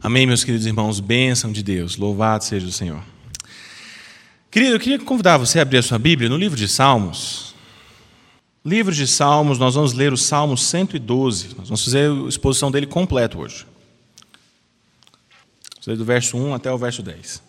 Amém, 0.00 0.26
meus 0.26 0.44
queridos 0.44 0.64
irmãos, 0.64 1.00
bênção 1.00 1.50
de 1.50 1.60
Deus, 1.60 1.96
louvado 1.96 2.44
seja 2.44 2.68
o 2.68 2.70
Senhor. 2.70 3.02
Querido, 4.48 4.76
eu 4.76 4.80
queria 4.80 4.98
convidar 5.00 5.36
você 5.36 5.58
a 5.58 5.62
abrir 5.62 5.78
a 5.78 5.82
sua 5.82 5.98
Bíblia 5.98 6.28
no 6.28 6.36
livro 6.36 6.56
de 6.56 6.68
Salmos. 6.68 7.52
Livro 8.64 8.94
de 8.94 9.08
Salmos, 9.08 9.58
nós 9.58 9.74
vamos 9.74 9.92
ler 9.92 10.12
o 10.12 10.16
Salmo 10.16 10.56
112, 10.56 11.56
nós 11.56 11.68
vamos 11.68 11.84
fazer 11.84 12.10
a 12.10 12.28
exposição 12.28 12.70
dele 12.70 12.86
completo 12.86 13.40
hoje. 13.40 13.66
Vamos 15.74 15.86
ler 15.88 15.96
do 15.96 16.04
verso 16.04 16.36
1 16.36 16.54
até 16.54 16.70
o 16.70 16.78
verso 16.78 17.02
10. 17.02 17.42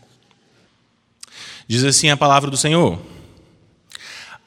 Diz 1.68 1.84
assim 1.84 2.10
a 2.10 2.18
palavra 2.18 2.50
do 2.50 2.58
Senhor: 2.58 3.00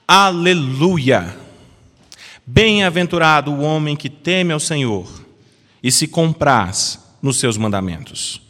Aleluia! 0.08 1.36
Bem-aventurado 2.44 3.52
o 3.52 3.60
homem 3.60 3.94
que 3.94 4.10
teme 4.10 4.52
ao 4.52 4.58
Senhor 4.58 5.08
e 5.80 5.92
se 5.92 6.08
compraz 6.08 7.01
nos 7.22 7.38
seus 7.38 7.56
mandamentos. 7.56 8.42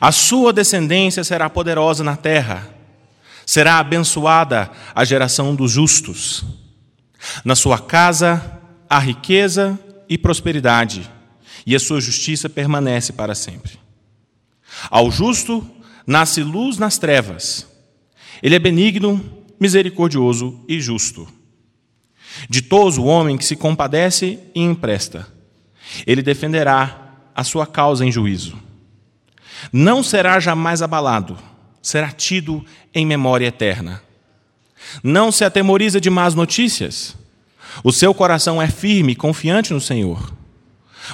A 0.00 0.12
sua 0.12 0.52
descendência 0.52 1.24
será 1.24 1.48
poderosa 1.48 2.04
na 2.04 2.16
terra, 2.16 2.68
será 3.46 3.78
abençoada 3.78 4.70
a 4.94 5.04
geração 5.04 5.54
dos 5.54 5.72
justos. 5.72 6.44
Na 7.44 7.56
sua 7.56 7.78
casa 7.78 8.60
há 8.88 8.98
riqueza 8.98 9.78
e 10.08 10.18
prosperidade, 10.18 11.10
e 11.66 11.74
a 11.74 11.80
sua 11.80 12.00
justiça 12.00 12.48
permanece 12.48 13.12
para 13.12 13.34
sempre. 13.34 13.78
Ao 14.90 15.10
justo 15.10 15.66
nasce 16.06 16.42
luz 16.42 16.78
nas 16.78 16.98
trevas. 16.98 17.66
Ele 18.42 18.54
é 18.54 18.58
benigno, 18.58 19.44
misericordioso 19.58 20.64
e 20.68 20.80
justo. 20.80 21.28
Ditoso 22.48 23.02
o 23.02 23.06
homem 23.06 23.36
que 23.36 23.44
se 23.44 23.56
compadece 23.56 24.38
e 24.54 24.60
empresta. 24.60 25.26
Ele 26.06 26.22
defenderá 26.22 27.07
a 27.38 27.44
sua 27.44 27.68
causa 27.68 28.04
em 28.04 28.10
juízo. 28.10 28.58
Não 29.72 30.02
será 30.02 30.40
jamais 30.40 30.82
abalado, 30.82 31.38
será 31.80 32.10
tido 32.10 32.66
em 32.92 33.06
memória 33.06 33.46
eterna. 33.46 34.02
Não 35.04 35.30
se 35.30 35.44
atemoriza 35.44 36.00
de 36.00 36.10
más 36.10 36.34
notícias. 36.34 37.16
O 37.84 37.92
seu 37.92 38.12
coração 38.12 38.60
é 38.60 38.66
firme 38.66 39.12
e 39.12 39.14
confiante 39.14 39.72
no 39.72 39.80
Senhor. 39.80 40.34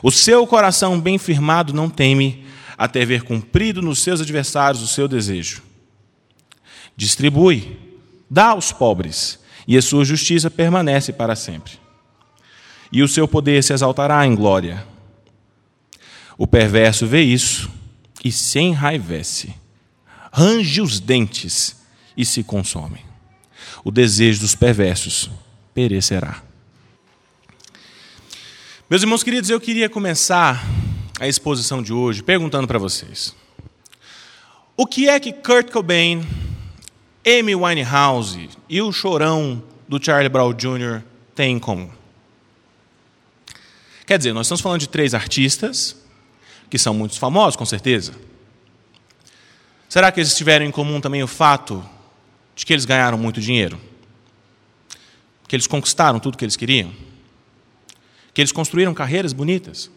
O 0.02 0.10
seu 0.10 0.46
coração 0.46 0.98
bem 0.98 1.18
firmado 1.18 1.74
não 1.74 1.90
teme 1.90 2.46
até 2.78 3.04
ver 3.04 3.24
cumprido 3.24 3.82
nos 3.82 3.98
seus 3.98 4.22
adversários 4.22 4.82
o 4.82 4.86
seu 4.88 5.06
desejo. 5.06 5.62
Distribui, 6.96 7.78
dá 8.30 8.46
aos 8.46 8.72
pobres, 8.72 9.38
e 9.68 9.76
a 9.76 9.82
sua 9.82 10.06
justiça 10.06 10.50
permanece 10.50 11.12
para 11.12 11.36
sempre. 11.36 11.72
E 12.90 13.02
o 13.02 13.08
seu 13.08 13.28
poder 13.28 13.62
se 13.62 13.74
exaltará 13.74 14.26
em 14.26 14.34
glória. 14.34 14.93
O 16.36 16.46
perverso 16.46 17.06
vê 17.06 17.22
isso 17.22 17.70
e 18.24 18.32
se 18.32 18.58
enraivece, 18.58 19.54
range 20.32 20.80
os 20.80 20.98
dentes 20.98 21.76
e 22.16 22.24
se 22.24 22.42
consome. 22.42 23.04
O 23.84 23.90
desejo 23.90 24.40
dos 24.40 24.54
perversos 24.54 25.30
perecerá. 25.72 26.42
Meus 28.90 29.02
irmãos 29.02 29.22
queridos, 29.22 29.48
eu 29.48 29.60
queria 29.60 29.88
começar 29.88 30.64
a 31.20 31.28
exposição 31.28 31.82
de 31.82 31.92
hoje 31.92 32.22
perguntando 32.22 32.66
para 32.66 32.78
vocês: 32.78 33.34
o 34.76 34.86
que 34.86 35.08
é 35.08 35.20
que 35.20 35.32
Kurt 35.32 35.70
Cobain, 35.70 36.26
Amy 37.26 37.54
Winehouse 37.54 38.50
e 38.68 38.82
o 38.82 38.90
chorão 38.90 39.62
do 39.88 40.02
Charlie 40.02 40.28
Brown 40.28 40.52
Jr. 40.52 41.02
têm 41.34 41.56
em 41.56 41.58
comum? 41.60 41.90
Quer 44.04 44.18
dizer, 44.18 44.32
nós 44.34 44.46
estamos 44.46 44.60
falando 44.60 44.80
de 44.80 44.88
três 44.88 45.14
artistas 45.14 46.03
que 46.68 46.78
são 46.78 46.94
muito 46.94 47.18
famosos, 47.18 47.56
com 47.56 47.64
certeza. 47.64 48.12
Será 49.88 50.10
que 50.10 50.20
eles 50.20 50.34
tiveram 50.34 50.66
em 50.66 50.70
comum 50.70 51.00
também 51.00 51.22
o 51.22 51.28
fato 51.28 51.84
de 52.56 52.66
que 52.66 52.72
eles 52.72 52.84
ganharam 52.84 53.16
muito 53.16 53.40
dinheiro? 53.40 53.78
Que 55.46 55.54
eles 55.54 55.66
conquistaram 55.66 56.18
tudo 56.18 56.36
que 56.36 56.44
eles 56.44 56.56
queriam? 56.56 56.92
Que 58.32 58.40
eles 58.40 58.50
construíram 58.50 58.92
carreiras 58.92 59.32
bonitas? 59.32 59.90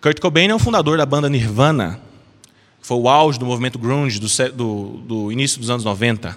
Kurt 0.00 0.18
Cobain 0.18 0.48
é 0.48 0.54
o 0.54 0.58
fundador 0.58 0.98
da 0.98 1.06
banda 1.06 1.28
Nirvana, 1.28 2.00
que 2.80 2.86
foi 2.86 2.96
o 2.96 3.08
auge 3.08 3.38
do 3.38 3.46
movimento 3.46 3.78
grunge 3.78 4.18
do, 4.18 4.26
do, 4.52 4.84
do 5.06 5.32
início 5.32 5.60
dos 5.60 5.70
anos 5.70 5.84
90. 5.84 6.36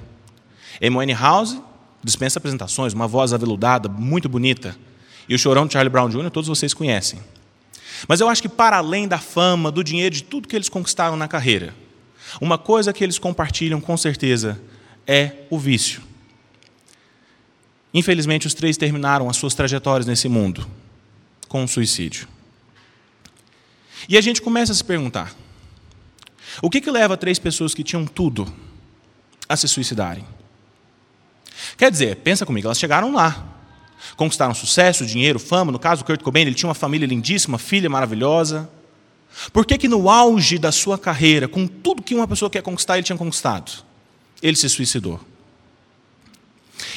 Amy 0.79 1.13
House 1.13 1.59
dispensa 2.03 2.37
apresentações, 2.37 2.93
uma 2.93 3.07
voz 3.07 3.33
aveludada, 3.33 3.89
muito 3.89 4.29
bonita. 4.29 4.77
E 5.27 5.33
o 5.33 5.39
chorão 5.39 5.65
de 5.65 5.73
Charlie 5.73 5.89
Brown 5.89 6.07
Jr., 6.07 6.29
todos 6.29 6.47
vocês 6.47 6.71
conhecem. 6.71 7.19
Mas 8.07 8.19
eu 8.19 8.29
acho 8.29 8.41
que, 8.41 8.49
para 8.49 8.77
além 8.77 9.07
da 9.07 9.17
fama, 9.17 9.71
do 9.71 9.83
dinheiro, 9.83 10.13
de 10.13 10.23
tudo 10.23 10.47
que 10.47 10.55
eles 10.55 10.69
conquistaram 10.69 11.15
na 11.15 11.27
carreira, 11.27 11.73
uma 12.41 12.57
coisa 12.57 12.91
que 12.91 13.03
eles 13.03 13.17
compartilham 13.17 13.79
com 13.79 13.95
certeza 13.95 14.59
é 15.07 15.31
o 15.49 15.57
vício. 15.57 16.01
Infelizmente, 17.93 18.45
os 18.45 18.53
três 18.53 18.75
terminaram 18.75 19.29
as 19.29 19.37
suas 19.37 19.53
trajetórias 19.55 20.05
nesse 20.05 20.27
mundo 20.27 20.67
com 21.47 21.63
um 21.63 21.67
suicídio. 21.67 22.27
E 24.09 24.17
a 24.17 24.21
gente 24.21 24.41
começa 24.41 24.71
a 24.71 24.75
se 24.75 24.83
perguntar: 24.83 25.33
o 26.61 26.69
que, 26.69 26.81
que 26.81 26.91
leva 26.91 27.15
três 27.15 27.39
pessoas 27.39 27.73
que 27.73 27.83
tinham 27.83 28.05
tudo 28.05 28.51
a 29.47 29.55
se 29.55 29.67
suicidarem? 29.67 30.25
Quer 31.77 31.89
dizer, 31.89 32.17
pensa 32.17 32.45
comigo, 32.45 32.67
elas 32.67 32.79
chegaram 32.79 33.13
lá, 33.13 33.54
Conquistaram 34.15 34.53
sucesso, 34.53 35.05
dinheiro, 35.05 35.39
fama. 35.39 35.71
No 35.71 35.79
caso 35.79 36.03
do 36.03 36.05
Kurt 36.05 36.21
Cobain, 36.21 36.43
ele 36.43 36.53
tinha 36.53 36.67
uma 36.67 36.75
família 36.75 37.05
lindíssima, 37.05 37.57
filha 37.57 37.89
maravilhosa. 37.89 38.69
Por 39.51 39.65
que, 39.65 39.77
que 39.77 39.87
no 39.87 40.09
auge 40.09 40.57
da 40.57 40.71
sua 40.71 40.97
carreira, 40.97 41.47
com 41.47 41.67
tudo 41.67 42.01
que 42.01 42.15
uma 42.15 42.27
pessoa 42.27 42.49
quer 42.49 42.61
conquistar, 42.61 42.95
ele 42.95 43.03
tinha 43.03 43.17
conquistado? 43.17 43.83
Ele 44.41 44.55
se 44.55 44.69
suicidou. 44.69 45.19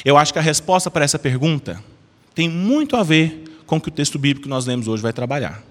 Eu 0.03 0.17
acho 0.17 0.31
que 0.31 0.39
a 0.39 0.41
resposta 0.41 0.89
para 0.89 1.03
essa 1.03 1.19
pergunta 1.19 1.83
tem 2.33 2.49
muito 2.49 2.95
a 2.95 3.03
ver 3.03 3.43
com 3.65 3.77
o 3.77 3.81
que 3.81 3.89
o 3.89 3.91
texto 3.91 4.17
bíblico 4.17 4.43
que 4.43 4.49
nós 4.49 4.65
lemos 4.65 4.87
hoje 4.87 5.03
vai 5.03 5.13
trabalhar. 5.13 5.61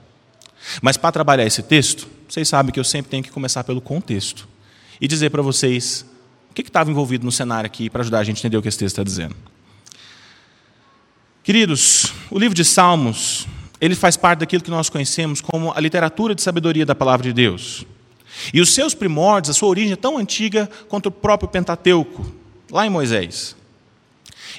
Mas 0.83 0.97
para 0.97 1.13
trabalhar 1.13 1.47
esse 1.47 1.63
texto, 1.63 2.09
vocês 2.29 2.49
sabem 2.49 2.73
que 2.73 2.81
eu 2.81 2.85
sempre 2.85 3.11
tenho 3.11 3.23
que 3.23 3.31
começar 3.31 3.65
pelo 3.65 3.81
contexto 3.81 4.49
e 5.01 5.09
dizer 5.09 5.31
para 5.31 5.43
vocês 5.43 6.05
o 6.51 6.55
que 6.55 6.63
estava 6.63 6.91
envolvido 6.91 7.25
no 7.25 7.33
cenário 7.33 7.67
aqui 7.67 7.89
para 7.89 8.03
ajudar 8.03 8.19
a 8.19 8.25
gente 8.25 8.39
a 8.39 8.41
entender 8.41 8.57
o 8.57 8.63
que 8.63 8.69
esse 8.69 8.79
texto 8.79 8.95
está 8.95 9.03
dizendo. 9.03 9.35
Queridos, 11.49 12.13
o 12.31 12.39
livro 12.39 12.55
de 12.55 12.63
Salmos, 12.63 13.49
ele 13.81 13.95
faz 13.95 14.19
parte 14.19 14.41
daquilo 14.41 14.63
que 14.63 14.71
nós 14.71 14.91
conhecemos 14.91 15.41
como 15.41 15.73
a 15.75 15.81
literatura 15.81 16.35
de 16.35 16.43
sabedoria 16.43 16.85
da 16.85 16.95
palavra 16.95 17.27
de 17.27 17.33
Deus. 17.33 17.87
E 18.53 18.61
os 18.61 18.75
seus 18.75 18.93
primórdios, 18.93 19.57
a 19.57 19.59
sua 19.59 19.71
origem 19.71 19.95
é 19.95 19.97
tão 19.97 20.19
antiga 20.19 20.69
quanto 20.91 21.07
o 21.07 21.11
próprio 21.11 21.49
Pentateuco, 21.49 22.31
lá 22.71 22.87
em 22.87 22.91
Moisés. 22.91 23.57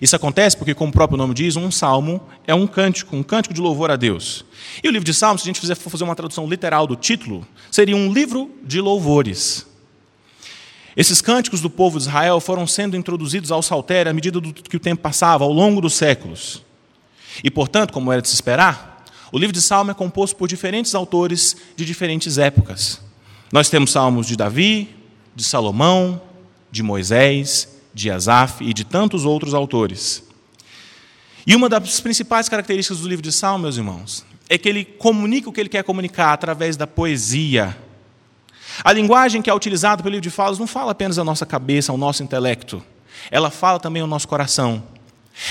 Isso 0.01 0.15
acontece 0.15 0.57
porque, 0.57 0.73
como 0.73 0.89
o 0.89 0.91
próprio 0.91 1.15
nome 1.15 1.35
diz, 1.35 1.55
um 1.55 1.69
salmo 1.69 2.19
é 2.47 2.55
um 2.55 2.65
cântico, 2.65 3.15
um 3.15 3.21
cântico 3.21 3.53
de 3.53 3.61
louvor 3.61 3.91
a 3.91 3.95
Deus. 3.95 4.43
E 4.83 4.87
o 4.87 4.91
livro 4.91 5.05
de 5.05 5.13
Salmos, 5.13 5.43
se 5.43 5.47
a 5.47 5.53
gente 5.53 5.75
for 5.75 5.91
fazer 5.91 6.03
uma 6.03 6.15
tradução 6.15 6.47
literal 6.47 6.87
do 6.87 6.95
título, 6.95 7.47
seria 7.69 7.95
um 7.95 8.11
livro 8.11 8.49
de 8.63 8.81
louvores. 8.81 9.63
Esses 10.97 11.21
cânticos 11.21 11.61
do 11.61 11.69
povo 11.69 11.99
de 11.99 12.05
Israel 12.05 12.39
foram 12.39 12.65
sendo 12.65 12.97
introduzidos 12.97 13.51
ao 13.51 13.61
saltério 13.61 14.09
à 14.09 14.13
medida 14.13 14.41
que 14.41 14.77
o 14.77 14.79
tempo 14.79 15.03
passava, 15.03 15.43
ao 15.43 15.53
longo 15.53 15.81
dos 15.81 15.93
séculos. 15.93 16.67
E, 17.43 17.49
portanto, 17.49 17.93
como 17.93 18.11
era 18.11 18.21
de 18.21 18.27
se 18.27 18.35
esperar, 18.35 19.05
o 19.31 19.37
livro 19.37 19.53
de 19.53 19.61
Salmo 19.61 19.91
é 19.91 19.93
composto 19.93 20.35
por 20.35 20.47
diferentes 20.47 20.95
autores 20.95 21.55
de 21.75 21.85
diferentes 21.85 22.37
épocas. 22.37 22.99
Nós 23.51 23.69
temos 23.69 23.91
salmos 23.91 24.27
de 24.27 24.35
Davi, 24.35 24.95
de 25.35 25.43
Salomão, 25.43 26.21
de 26.71 26.83
Moisés, 26.83 27.67
de 27.93 28.11
Asaf 28.11 28.63
e 28.63 28.73
de 28.73 28.83
tantos 28.83 29.25
outros 29.25 29.53
autores. 29.53 30.23
E 31.45 31.55
uma 31.55 31.69
das 31.69 31.99
principais 31.99 32.47
características 32.47 32.99
do 32.99 33.07
livro 33.07 33.23
de 33.23 33.31
Salmo, 33.31 33.63
meus 33.63 33.77
irmãos, 33.77 34.25
é 34.47 34.57
que 34.57 34.67
ele 34.67 34.83
comunica 34.83 35.49
o 35.49 35.53
que 35.53 35.59
ele 35.59 35.69
quer 35.69 35.83
comunicar 35.83 36.33
através 36.33 36.75
da 36.75 36.85
poesia. 36.85 37.75
A 38.83 38.93
linguagem 38.93 39.41
que 39.41 39.49
é 39.49 39.53
utilizada 39.53 40.01
pelo 40.01 40.13
livro 40.13 40.23
de 40.23 40.29
Falas 40.29 40.59
não 40.59 40.67
fala 40.67 40.91
apenas 40.91 41.17
a 41.17 41.23
nossa 41.23 41.45
cabeça, 41.45 41.91
ao 41.91 41.97
nosso 41.97 42.23
intelecto. 42.23 42.83
Ela 43.29 43.49
fala 43.49 43.79
também 43.79 44.01
ao 44.01 44.07
nosso 44.07 44.27
coração. 44.27 44.83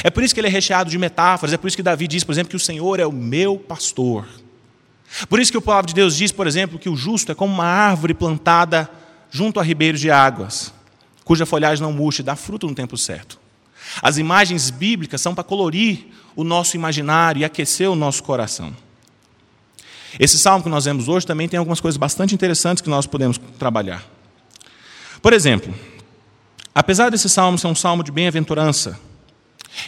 É 0.03 0.11
por 0.11 0.23
isso 0.23 0.35
que 0.35 0.41
ele 0.41 0.49
é 0.49 0.51
recheado 0.51 0.91
de 0.91 0.99
metáforas, 0.99 1.53
é 1.53 1.57
por 1.57 1.67
isso 1.67 1.77
que 1.77 1.83
Davi 1.83 2.07
diz, 2.07 2.25
por 2.25 2.33
exemplo, 2.33 2.51
que 2.51 2.57
o 2.57 2.61
Senhor 2.61 3.01
é 3.01 3.07
o 3.07 3.13
meu 3.13 3.59
pastor. 3.59 4.27
Por 5.29 5.41
isso 5.41 5.51
que 5.51 5.59
o 5.59 5.63
palavra 5.63 5.89
de 5.89 5.95
Deus 5.95 6.17
diz, 6.17 6.31
por 6.31 6.47
exemplo, 6.47 6.79
que 6.79 6.89
o 6.89 6.97
justo 6.97 7.33
é 7.33 7.35
como 7.35 7.53
uma 7.53 7.65
árvore 7.65 8.13
plantada 8.13 8.91
junto 9.31 9.59
a 9.59 9.63
ribeiros 9.63 10.01
de 10.01 10.11
águas, 10.11 10.73
cuja 11.25 11.47
folhagem 11.47 11.83
não 11.83 11.93
murcha 11.93 12.23
e 12.23 12.25
dá 12.25 12.37
fruto 12.37 12.67
no 12.67 12.75
tempo 12.75 12.97
certo. 12.97 13.39
As 14.03 14.19
imagens 14.19 14.71
bíblicas 14.71 15.21
são 15.21 15.35
para 15.35 15.45
colorir 15.45 16.07
o 16.37 16.45
nosso 16.45 16.77
imaginário 16.77 17.41
e 17.41 17.45
aquecer 17.45 17.91
o 17.91 17.97
nosso 17.97 18.23
coração. 18.23 18.75
Esse 20.19 20.39
salmo 20.39 20.63
que 20.63 20.71
nós 20.71 20.85
vemos 20.85 21.09
hoje 21.09 21.27
também 21.27 21.49
tem 21.49 21.59
algumas 21.59 21.81
coisas 21.81 21.97
bastante 21.97 22.35
interessantes 22.35 22.83
que 22.83 22.91
nós 22.91 23.07
podemos 23.07 23.39
trabalhar. 23.59 24.05
Por 25.21 25.33
exemplo, 25.33 25.75
apesar 26.75 27.11
desse 27.11 27.29
salmo 27.29 27.59
ser 27.59 27.67
um 27.67 27.75
salmo 27.75 28.03
de 28.03 28.13
bem-aventurança, 28.13 28.99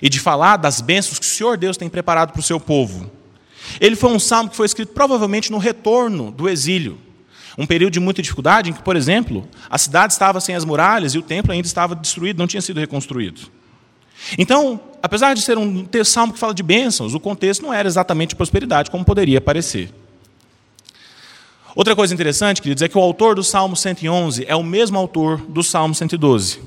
e 0.01 0.09
de 0.09 0.21
falar 0.21 0.57
das 0.57 0.81
bênçãos 0.81 1.19
que 1.19 1.27
o 1.27 1.29
Senhor 1.29 1.57
Deus 1.57 1.77
tem 1.77 1.89
preparado 1.89 2.33
para 2.33 2.41
o 2.41 2.43
seu 2.43 2.61
povo. 2.61 3.11
Ele 3.81 3.97
foi 3.97 4.11
um 4.11 4.19
salmo 4.19 4.51
que 4.51 4.57
foi 4.57 4.67
escrito 4.67 4.93
provavelmente 4.93 5.51
no 5.51 5.59
retorno 5.59 6.31
do 6.31 6.49
exílio. 6.49 6.99
Um 7.59 7.67
período 7.67 7.93
de 7.93 8.01
muita 8.01 8.23
dificuldade 8.23 8.71
em 8.71 8.73
que, 8.73 8.83
por 8.83 8.97
exemplo, 8.97 9.47
a 9.69 9.77
cidade 9.77 10.13
estava 10.13 10.41
sem 10.41 10.55
as 10.55 10.65
muralhas 10.65 11.15
e 11.15 11.19
o 11.19 11.23
templo 11.23 11.53
ainda 11.53 11.67
estava 11.67 11.95
destruído, 11.95 12.39
não 12.39 12.47
tinha 12.47 12.63
sido 12.63 12.81
reconstruído. 12.81 13.43
Então, 14.39 14.81
apesar 15.03 15.35
de 15.35 15.43
ser 15.43 15.59
um 15.59 15.87
salmo 16.05 16.33
que 16.33 16.39
fala 16.39 16.55
de 16.55 16.63
bênçãos, 16.63 17.15
o 17.15 17.21
contexto 17.21 17.63
não 17.63 17.73
era 17.73 17.89
exatamente 17.89 18.31
de 18.31 18.37
prosperidade, 18.37 18.91
como 18.91 19.05
poderia 19.05 19.41
parecer. 19.41 19.93
Outra 21.75 21.95
coisa 21.95 22.13
interessante, 22.13 22.61
queridos, 22.61 22.83
é 22.83 22.89
que 22.89 22.99
o 22.99 23.01
autor 23.01 23.35
do 23.35 23.45
Salmo 23.45 23.77
111 23.77 24.45
é 24.47 24.57
o 24.57 24.63
mesmo 24.63 24.99
autor 24.99 25.39
do 25.39 25.63
Salmo 25.63 25.95
112. 25.95 26.61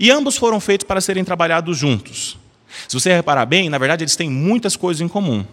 E 0.00 0.10
ambos 0.10 0.36
foram 0.36 0.58
feitos 0.58 0.86
para 0.86 1.00
serem 1.00 1.24
trabalhados 1.24 1.76
juntos. 1.76 2.38
Se 2.86 2.98
você 2.98 3.12
reparar 3.12 3.46
bem, 3.46 3.68
na 3.68 3.78
verdade, 3.78 4.04
eles 4.04 4.16
têm 4.16 4.30
muitas 4.30 4.76
coisas 4.76 5.00
em 5.00 5.08
comum. 5.08 5.44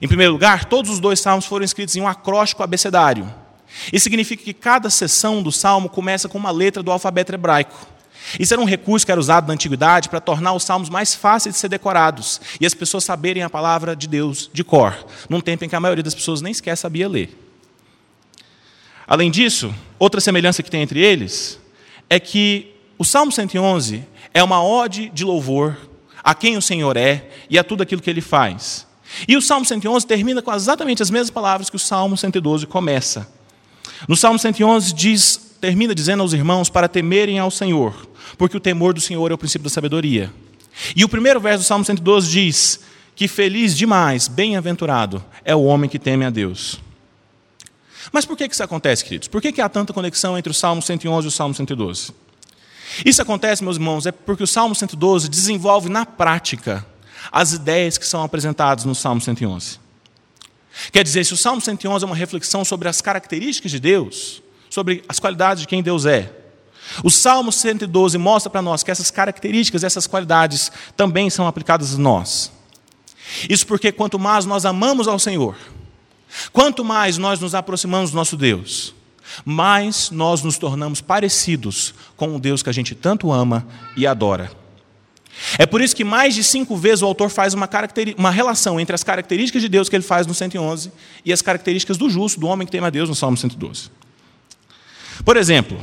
Em 0.00 0.08
primeiro 0.08 0.32
lugar, 0.32 0.64
todos 0.66 0.90
os 0.90 1.00
dois 1.00 1.20
salmos 1.20 1.46
foram 1.46 1.64
escritos 1.64 1.96
em 1.96 2.00
um 2.00 2.08
acróstico 2.08 2.62
abecedário. 2.62 3.32
Isso 3.92 4.04
significa 4.04 4.44
que 4.44 4.52
cada 4.52 4.90
seção 4.90 5.42
do 5.42 5.50
salmo 5.50 5.88
começa 5.88 6.28
com 6.28 6.38
uma 6.38 6.50
letra 6.50 6.82
do 6.82 6.92
alfabeto 6.92 7.32
hebraico. 7.32 7.94
Isso 8.38 8.54
era 8.54 8.60
um 8.60 8.66
recurso 8.66 9.04
que 9.04 9.12
era 9.12 9.20
usado 9.20 9.46
na 9.46 9.54
antiguidade 9.54 10.08
para 10.08 10.20
tornar 10.20 10.52
os 10.54 10.64
salmos 10.64 10.88
mais 10.88 11.14
fáceis 11.14 11.54
de 11.54 11.60
ser 11.60 11.68
decorados 11.68 12.40
e 12.60 12.66
as 12.66 12.74
pessoas 12.74 13.04
saberem 13.04 13.42
a 13.42 13.50
palavra 13.50 13.94
de 13.94 14.08
Deus 14.08 14.50
de 14.52 14.64
cor, 14.64 15.06
num 15.28 15.40
tempo 15.40 15.64
em 15.64 15.68
que 15.68 15.76
a 15.76 15.80
maioria 15.80 16.02
das 16.02 16.14
pessoas 16.14 16.40
nem 16.40 16.54
sequer 16.54 16.76
sabia 16.76 17.08
ler. 17.08 17.36
Além 19.06 19.30
disso, 19.30 19.74
outra 19.98 20.20
semelhança 20.20 20.62
que 20.62 20.70
tem 20.70 20.80
entre 20.80 21.00
eles 21.00 21.60
é 22.08 22.18
que 22.18 22.74
o 22.96 23.04
Salmo 23.04 23.30
111 23.30 24.04
é 24.32 24.42
uma 24.42 24.62
ode 24.64 25.10
de 25.10 25.24
louvor 25.24 25.76
a 26.24 26.34
quem 26.34 26.56
o 26.56 26.62
Senhor 26.62 26.96
é 26.96 27.28
e 27.50 27.58
a 27.58 27.62
tudo 27.62 27.82
aquilo 27.82 28.00
que 28.00 28.08
ele 28.08 28.22
faz. 28.22 28.86
E 29.28 29.36
o 29.36 29.42
Salmo 29.42 29.66
111 29.66 30.06
termina 30.06 30.40
com 30.40 30.52
exatamente 30.52 31.02
as 31.02 31.10
mesmas 31.10 31.30
palavras 31.30 31.68
que 31.68 31.76
o 31.76 31.78
Salmo 31.78 32.16
112 32.16 32.66
começa. 32.66 33.28
No 34.08 34.16
Salmo 34.16 34.38
111 34.38 34.94
diz, 34.94 35.54
termina 35.60 35.94
dizendo 35.94 36.22
aos 36.22 36.32
irmãos 36.32 36.70
para 36.70 36.88
temerem 36.88 37.38
ao 37.38 37.50
Senhor, 37.50 38.08
porque 38.38 38.56
o 38.56 38.60
temor 38.60 38.94
do 38.94 39.00
Senhor 39.00 39.30
é 39.30 39.34
o 39.34 39.38
princípio 39.38 39.64
da 39.64 39.70
sabedoria. 39.70 40.32
E 40.96 41.04
o 41.04 41.08
primeiro 41.08 41.38
verso 41.38 41.62
do 41.62 41.66
Salmo 41.66 41.84
112 41.84 42.30
diz 42.30 42.80
que 43.14 43.28
feliz 43.28 43.76
demais, 43.76 44.26
bem-aventurado 44.26 45.22
é 45.44 45.54
o 45.54 45.62
homem 45.62 45.88
que 45.88 45.98
teme 45.98 46.24
a 46.24 46.30
Deus. 46.30 46.80
Mas 48.10 48.24
por 48.24 48.36
que 48.36 48.44
isso 48.44 48.62
acontece, 48.62 49.04
queridos? 49.04 49.28
Por 49.28 49.40
que 49.40 49.60
há 49.60 49.68
tanta 49.68 49.92
conexão 49.92 50.36
entre 50.36 50.50
o 50.50 50.54
Salmo 50.54 50.82
111 50.82 51.26
e 51.26 51.28
o 51.28 51.30
Salmo 51.30 51.54
112? 51.54 52.23
Isso 53.04 53.22
acontece, 53.22 53.64
meus 53.64 53.76
irmãos, 53.76 54.06
é 54.06 54.12
porque 54.12 54.42
o 54.42 54.46
Salmo 54.46 54.74
112 54.74 55.28
desenvolve 55.28 55.88
na 55.88 56.04
prática 56.04 56.86
as 57.32 57.52
ideias 57.52 57.96
que 57.96 58.06
são 58.06 58.22
apresentadas 58.22 58.84
no 58.84 58.94
Salmo 58.94 59.20
111. 59.20 59.78
Quer 60.92 61.02
dizer, 61.02 61.24
se 61.24 61.32
o 61.32 61.36
Salmo 61.36 61.60
111 61.60 62.04
é 62.04 62.06
uma 62.06 62.16
reflexão 62.16 62.64
sobre 62.64 62.88
as 62.88 63.00
características 63.00 63.70
de 63.70 63.80
Deus, 63.80 64.42
sobre 64.68 65.02
as 65.08 65.18
qualidades 65.18 65.62
de 65.62 65.68
quem 65.68 65.82
Deus 65.82 66.04
é, 66.04 66.32
o 67.02 67.10
Salmo 67.10 67.50
112 67.50 68.18
mostra 68.18 68.50
para 68.50 68.60
nós 68.60 68.82
que 68.82 68.90
essas 68.90 69.10
características, 69.10 69.82
essas 69.82 70.06
qualidades 70.06 70.70
também 70.96 71.30
são 71.30 71.46
aplicadas 71.46 71.94
a 71.94 71.98
nós. 71.98 72.52
Isso 73.48 73.66
porque 73.66 73.90
quanto 73.90 74.18
mais 74.18 74.44
nós 74.44 74.66
amamos 74.66 75.08
ao 75.08 75.18
Senhor, 75.18 75.56
Quanto 76.52 76.84
mais 76.84 77.18
nós 77.18 77.40
nos 77.40 77.54
aproximamos 77.54 78.10
do 78.10 78.16
nosso 78.16 78.36
Deus, 78.36 78.94
mais 79.44 80.10
nós 80.10 80.42
nos 80.42 80.58
tornamos 80.58 81.00
parecidos 81.00 81.94
com 82.16 82.34
o 82.36 82.38
Deus 82.38 82.62
que 82.62 82.70
a 82.70 82.72
gente 82.72 82.94
tanto 82.94 83.32
ama 83.32 83.66
e 83.96 84.06
adora. 84.06 84.50
É 85.58 85.66
por 85.66 85.80
isso 85.80 85.96
que 85.96 86.04
mais 86.04 86.34
de 86.34 86.44
cinco 86.44 86.76
vezes 86.76 87.02
o 87.02 87.06
autor 87.06 87.28
faz 87.28 87.54
uma, 87.54 87.68
uma, 88.16 88.30
relação 88.30 88.78
entre 88.78 88.94
as 88.94 89.02
características 89.02 89.62
de 89.62 89.68
Deus 89.68 89.88
que 89.88 89.96
ele 89.96 90.04
faz 90.04 90.26
no 90.26 90.34
111 90.34 90.92
e 91.24 91.32
as 91.32 91.42
características 91.42 91.96
do 91.96 92.08
justo, 92.08 92.38
do 92.38 92.46
homem 92.46 92.66
que 92.66 92.72
teme 92.72 92.86
a 92.86 92.90
Deus, 92.90 93.08
no 93.08 93.14
Salmo 93.14 93.36
112. 93.36 93.90
Por 95.24 95.36
exemplo, 95.36 95.78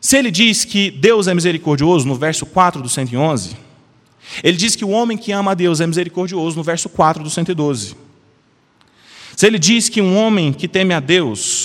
se 0.00 0.16
ele 0.16 0.30
diz 0.30 0.64
que 0.64 0.90
Deus 0.90 1.28
é 1.28 1.34
misericordioso 1.34 2.06
no 2.06 2.14
verso 2.14 2.46
4 2.46 2.82
do 2.82 2.88
111, 2.88 3.56
ele 4.42 4.56
diz 4.56 4.74
que 4.74 4.84
o 4.84 4.90
homem 4.90 5.16
que 5.16 5.32
ama 5.32 5.52
a 5.52 5.54
Deus 5.54 5.80
é 5.80 5.86
misericordioso 5.86 6.56
no 6.56 6.62
verso 6.62 6.88
4 6.88 7.22
do 7.22 7.30
112. 7.30 7.96
Se 9.36 9.46
ele 9.46 9.58
diz 9.58 9.88
que 9.88 10.00
um 10.00 10.16
homem 10.16 10.52
que 10.52 10.68
teme 10.68 10.94
a 10.94 11.00
Deus, 11.00 11.63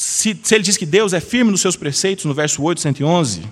se, 0.00 0.38
se, 0.44 0.54
ele 0.54 0.62
diz 0.62 0.76
que 0.76 0.86
Deus 0.86 1.12
é 1.12 1.18
firme 1.18 1.50
nos 1.50 1.60
seus 1.60 1.74
preceitos, 1.74 2.24
no 2.24 2.32
verso 2.32 2.62
8 2.62 2.80
111, 2.80 3.42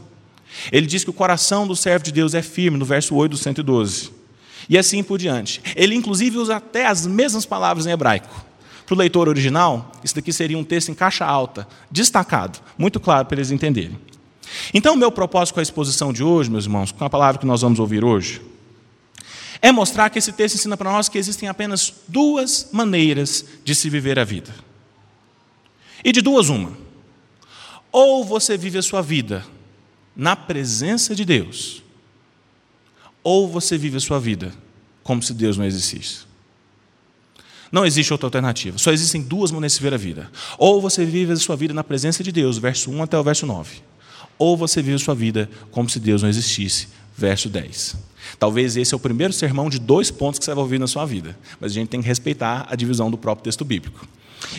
ele 0.71 0.87
diz 0.87 1.03
que 1.03 1.11
o 1.11 1.13
coração 1.13 1.67
do 1.67 1.75
servo 1.75 2.05
de 2.05 2.13
Deus 2.13 2.35
é 2.35 2.41
firme, 2.41 2.79
no 2.79 2.85
verso 2.85 3.17
8 3.17 3.33
do 3.33 3.37
112. 3.37 4.13
E 4.69 4.79
assim 4.79 5.03
por 5.03 5.19
diante. 5.19 5.61
Ele, 5.75 5.97
inclusive, 5.97 6.39
usa 6.39 6.55
até 6.55 6.87
as 6.87 7.05
mesmas 7.05 7.45
palavras 7.45 7.85
em 7.85 7.91
hebraico. 7.91 8.47
Para 8.87 8.95
o 8.95 8.97
leitor 8.97 9.29
original, 9.29 9.91
isso 10.05 10.15
daqui 10.15 10.33
seria 10.33 10.57
um 10.57 10.63
texto 10.63 10.89
em 10.89 10.95
caixa 10.95 11.25
alta, 11.25 11.67
destacado, 11.91 12.61
muito 12.79 13.01
claro 13.01 13.27
para 13.27 13.39
eles 13.39 13.51
entenderem. 13.51 13.99
Então, 14.73 14.95
meu 14.95 15.11
propósito 15.11 15.55
com 15.55 15.61
a 15.61 15.65
exposição 15.65 16.13
de 16.13 16.23
hoje, 16.23 16.49
meus 16.49 16.67
irmãos, 16.67 16.93
com 16.93 17.05
a 17.05 17.11
palavra 17.11 17.41
que 17.41 17.47
nós 17.47 17.63
vamos 17.63 17.81
ouvir 17.81 18.05
hoje, 18.05 18.41
é 19.61 19.73
mostrar 19.73 20.11
que 20.11 20.21
esse 20.21 20.31
texto 20.31 20.55
ensina 20.55 20.77
para 20.77 20.93
nós 20.93 21.09
que 21.09 21.19
existem 21.19 21.49
apenas 21.49 21.93
duas 22.07 22.69
maneiras 22.71 23.45
de 23.65 23.75
se 23.75 23.91
viver 23.91 24.17
a 24.17 24.25
vida. 24.25 24.55
E 26.07 26.13
de 26.13 26.23
duas, 26.23 26.49
uma. 26.49 26.73
Ou 27.91 28.25
você 28.25 28.57
vive 28.57 28.79
a 28.79 28.83
sua 28.83 29.03
vida 29.03 29.45
na 30.15 30.37
presença 30.37 31.17
de 31.17 31.25
Deus, 31.25 31.83
ou 33.25 33.49
você 33.49 33.77
vive 33.77 33.97
a 33.97 34.01
sua 34.01 34.21
vida 34.21 34.55
como 35.03 35.21
se 35.21 35.35
Deus 35.35 35.59
não 35.59 35.65
existisse. 35.65 36.21
Não 37.73 37.85
existe 37.85 38.13
outra 38.13 38.29
alternativa. 38.29 38.79
Só 38.79 38.93
existem 38.93 39.21
duas 39.21 39.51
maneiras 39.51 39.73
de 39.73 39.81
viver 39.81 39.95
a 39.95 39.99
vida. 39.99 40.31
Ou 40.57 40.81
você 40.81 41.05
vive 41.05 41.33
a 41.33 41.37
sua 41.37 41.57
vida 41.57 41.75
na 41.75 41.83
presença 41.83 42.23
de 42.23 42.31
Deus, 42.31 42.57
verso 42.57 42.89
1 42.89 43.03
até 43.03 43.19
o 43.19 43.25
verso 43.25 43.45
9. 43.45 43.83
Ou 44.39 44.57
você 44.57 44.81
vive 44.81 44.95
a 44.95 45.01
sua 45.01 45.15
vida 45.15 45.51
como 45.73 45.91
se 45.91 45.99
Deus 45.99 46.23
não 46.23 46.29
existisse, 46.29 46.87
verso 47.17 47.49
10. 47.49 47.97
Talvez 48.39 48.77
esse 48.77 48.95
é 48.95 48.97
o 48.97 49.01
primeiro 49.01 49.33
sermão 49.33 49.69
de 49.69 49.81
dois 49.81 50.13
pontos 50.13 50.39
que 50.39 50.45
você 50.45 50.55
vai 50.55 50.63
ouvir 50.63 50.79
na 50.79 50.87
sua 50.87 51.05
vida, 51.05 51.37
mas 51.61 51.73
a 51.73 51.75
gente 51.75 51.89
tem 51.89 52.01
que 52.01 52.07
respeitar 52.07 52.69
a 52.71 52.77
divisão 52.77 53.11
do 53.11 53.19
próprio 53.19 53.43
texto 53.43 53.65
bíblico. 53.65 54.07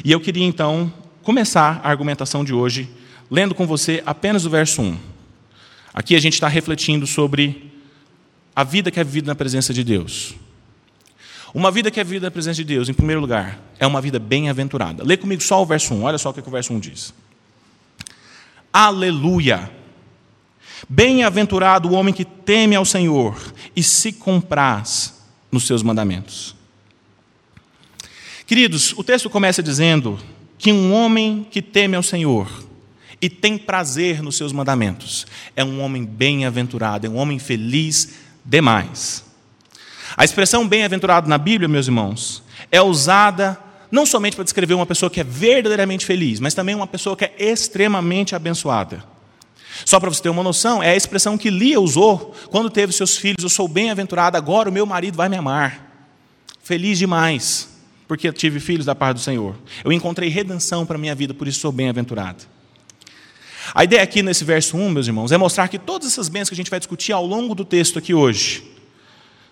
E 0.04 0.12
eu 0.12 0.20
queria 0.20 0.46
então 0.46 0.92
começar 1.28 1.82
a 1.84 1.90
argumentação 1.90 2.42
de 2.42 2.54
hoje 2.54 2.90
lendo 3.30 3.54
com 3.54 3.68
você 3.68 4.02
apenas 4.06 4.46
o 4.46 4.50
verso 4.50 4.82
1. 4.82 4.98
Aqui 5.94 6.16
a 6.16 6.22
gente 6.22 6.36
está 6.36 6.48
refletindo 6.48 7.06
sobre 7.06 7.70
a 8.56 8.64
vida 8.64 8.90
que 8.90 8.98
é 8.98 9.04
vivida 9.04 9.28
na 9.28 9.36
presença 9.36 9.74
de 9.74 9.84
Deus. 9.84 10.36
Uma 11.54 11.70
vida 11.70 11.92
que 11.92 12.00
é 12.00 12.04
vivida 12.06 12.28
na 12.28 12.32
presença 12.32 12.56
de 12.56 12.64
Deus, 12.64 12.88
em 12.88 12.94
primeiro 12.94 13.20
lugar, 13.20 13.60
é 13.78 13.86
uma 13.86 14.00
vida 14.00 14.20
bem-aventurada. 14.20 15.04
Lê 15.04 15.18
comigo 15.18 15.44
só 15.44 15.62
o 15.62 15.66
verso 15.66 15.94
1, 15.96 16.04
olha 16.04 16.18
só 16.18 16.30
o 16.30 16.34
que 16.34 16.40
o 16.40 16.50
verso 16.50 16.72
1 16.72 16.80
diz. 16.80 17.14
Aleluia! 18.72 19.70
Bem-aventurado 20.88 21.90
o 21.90 21.94
homem 21.94 22.14
que 22.14 22.24
teme 22.24 22.74
ao 22.74 22.86
Senhor 22.86 23.36
e 23.76 23.84
se 23.84 24.14
compraz 24.14 25.14
nos 25.52 25.68
seus 25.68 25.84
mandamentos. 25.84 26.56
Queridos, 28.46 28.94
o 28.94 29.04
texto 29.04 29.30
começa 29.30 29.62
dizendo 29.62 30.18
que 30.58 30.72
um 30.72 30.94
homem 30.94 31.46
que 31.50 31.62
teme 31.62 31.96
ao 31.96 32.04
Senhor 32.04 32.48
e 33.22 33.30
tem 33.30 33.58
prazer 33.58 34.22
nos 34.22 34.38
seus 34.38 34.52
mandamentos 34.52 35.26
é 35.56 35.64
um 35.64 35.82
homem 35.82 36.06
bem-aventurado, 36.06 37.08
é 37.08 37.10
um 37.10 37.18
homem 37.18 37.40
feliz 37.40 38.16
demais. 38.44 39.24
A 40.16 40.24
expressão 40.24 40.68
bem-aventurado 40.68 41.28
na 41.28 41.38
Bíblia, 41.38 41.68
meus 41.68 41.88
irmãos, 41.88 42.44
é 42.72 42.82
usada 42.82 43.60
não 43.92 44.06
somente 44.06 44.36
para 44.36 44.44
descrever 44.44 44.74
uma 44.74 44.86
pessoa 44.86 45.10
que 45.10 45.20
é 45.20 45.24
verdadeiramente 45.24 46.06
feliz, 46.06 46.40
mas 46.40 46.54
também 46.54 46.76
uma 46.76 46.88
pessoa 46.88 47.16
que 47.16 47.26
é 47.26 47.34
extremamente 47.38 48.36
abençoada. 48.36 49.04
Só 49.86 50.00
para 50.00 50.10
você 50.10 50.22
ter 50.22 50.30
uma 50.30 50.44
noção, 50.44 50.82
é 50.82 50.92
a 50.92 50.96
expressão 50.96 51.38
que 51.38 51.50
Lia 51.50 51.80
usou 51.80 52.34
quando 52.50 52.70
teve 52.70 52.92
seus 52.94 53.16
filhos: 53.16 53.44
Eu 53.44 53.50
sou 53.50 53.68
bem-aventurada, 53.68 54.38
agora 54.38 54.70
o 54.70 54.74
meu 54.74 54.86
marido 54.86 55.16
vai 55.16 55.30
me 55.30 55.38
amar. 55.38 55.86
Feliz 56.64 56.98
demais, 56.98 57.70
porque 58.08 58.32
tive 58.32 58.60
filhos 58.60 58.86
da 58.86 58.96
parte 58.96 59.18
do 59.18 59.22
Senhor. 59.22 59.56
Eu 59.84 59.92
encontrei 59.92 60.30
redenção 60.30 60.86
para 60.86 60.96
a 60.96 61.00
minha 61.00 61.14
vida, 61.14 61.34
por 61.34 61.48
isso 61.48 61.60
sou 61.60 61.72
bem-aventurado. 61.72 62.46
A 63.74 63.84
ideia 63.84 64.02
aqui 64.02 64.24
nesse 64.24 64.46
verso 64.46 64.78
1, 64.78 64.90
meus 64.90 65.08
irmãos, 65.08 65.32
é 65.32 65.38
mostrar 65.38 65.68
que 65.68 65.78
todas 65.78 66.08
essas 66.08 66.30
bênçãos 66.30 66.50
que 66.50 66.56
a 66.56 66.58
gente 66.58 66.72
vai 66.72 66.80
discutir 66.80 67.12
ao 67.12 67.26
longo 67.26 67.54
do 67.54 67.66
texto 67.66 68.00
aqui 68.00 68.14
hoje 68.14 68.64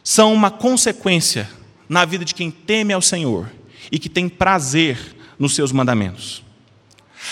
são 0.04 0.34
uma 0.34 0.50
consequência 0.50 1.50
na 1.90 2.06
vida 2.06 2.24
de 2.24 2.34
quem 2.34 2.50
teme 2.50 2.94
ao 2.94 3.02
Senhor 3.02 3.52
e 3.92 4.00
que 4.00 4.08
tem 4.08 4.30
prazer 4.30 4.98
nos 5.38 5.54
seus 5.54 5.72
mandamentos. 5.72 6.44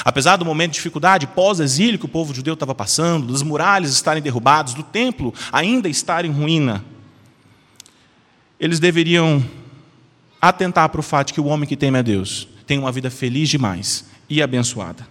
Apesar 0.04 0.38
do 0.38 0.44
momento 0.44 0.72
de 0.72 0.76
dificuldade 0.76 1.28
pós-exílio 1.28 2.00
que 2.00 2.06
o 2.06 2.10
povo 2.10 2.34
judeu 2.34 2.56
estava 2.56 2.74
passando, 2.74 3.32
das 3.32 3.44
muralhas 3.44 3.92
estarem 3.92 4.24
derrubadas, 4.24 4.74
do 4.74 4.84
templo 4.84 5.34
ainda 5.52 5.88
estar 5.88 6.26
em 6.26 6.32
ruína, 6.32 6.84
eles 8.60 8.80
deveriam 8.80 9.44
atentar 10.50 10.90
para 10.90 11.00
o 11.00 11.04
fato 11.04 11.34
que 11.34 11.40
o 11.40 11.46
homem 11.46 11.68
que 11.68 11.78
teme 11.78 11.98
a 11.98 12.02
Deus 12.02 12.48
tem 12.68 12.78
uma 12.78 12.92
vida 12.92 13.10
feliz 13.10 13.48
demais 13.48 14.06
e 14.30 14.42
abençoada. 14.42 15.08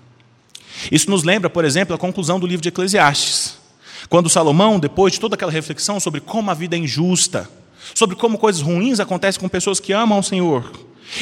Isso 0.90 1.10
nos 1.10 1.22
lembra, 1.22 1.48
por 1.48 1.64
exemplo, 1.64 1.94
a 1.94 1.98
conclusão 1.98 2.38
do 2.38 2.46
livro 2.46 2.62
de 2.62 2.68
Eclesiastes, 2.68 3.56
quando 4.08 4.28
Salomão, 4.28 4.78
depois 4.78 5.14
de 5.14 5.20
toda 5.20 5.34
aquela 5.34 5.50
reflexão 5.50 5.98
sobre 5.98 6.20
como 6.20 6.50
a 6.50 6.54
vida 6.54 6.76
é 6.76 6.78
injusta, 6.78 7.48
sobre 7.94 8.14
como 8.14 8.36
coisas 8.36 8.60
ruins 8.60 9.00
acontecem 9.00 9.40
com 9.40 9.48
pessoas 9.48 9.80
que 9.80 9.92
amam 9.92 10.18
o 10.18 10.22
Senhor, 10.22 10.70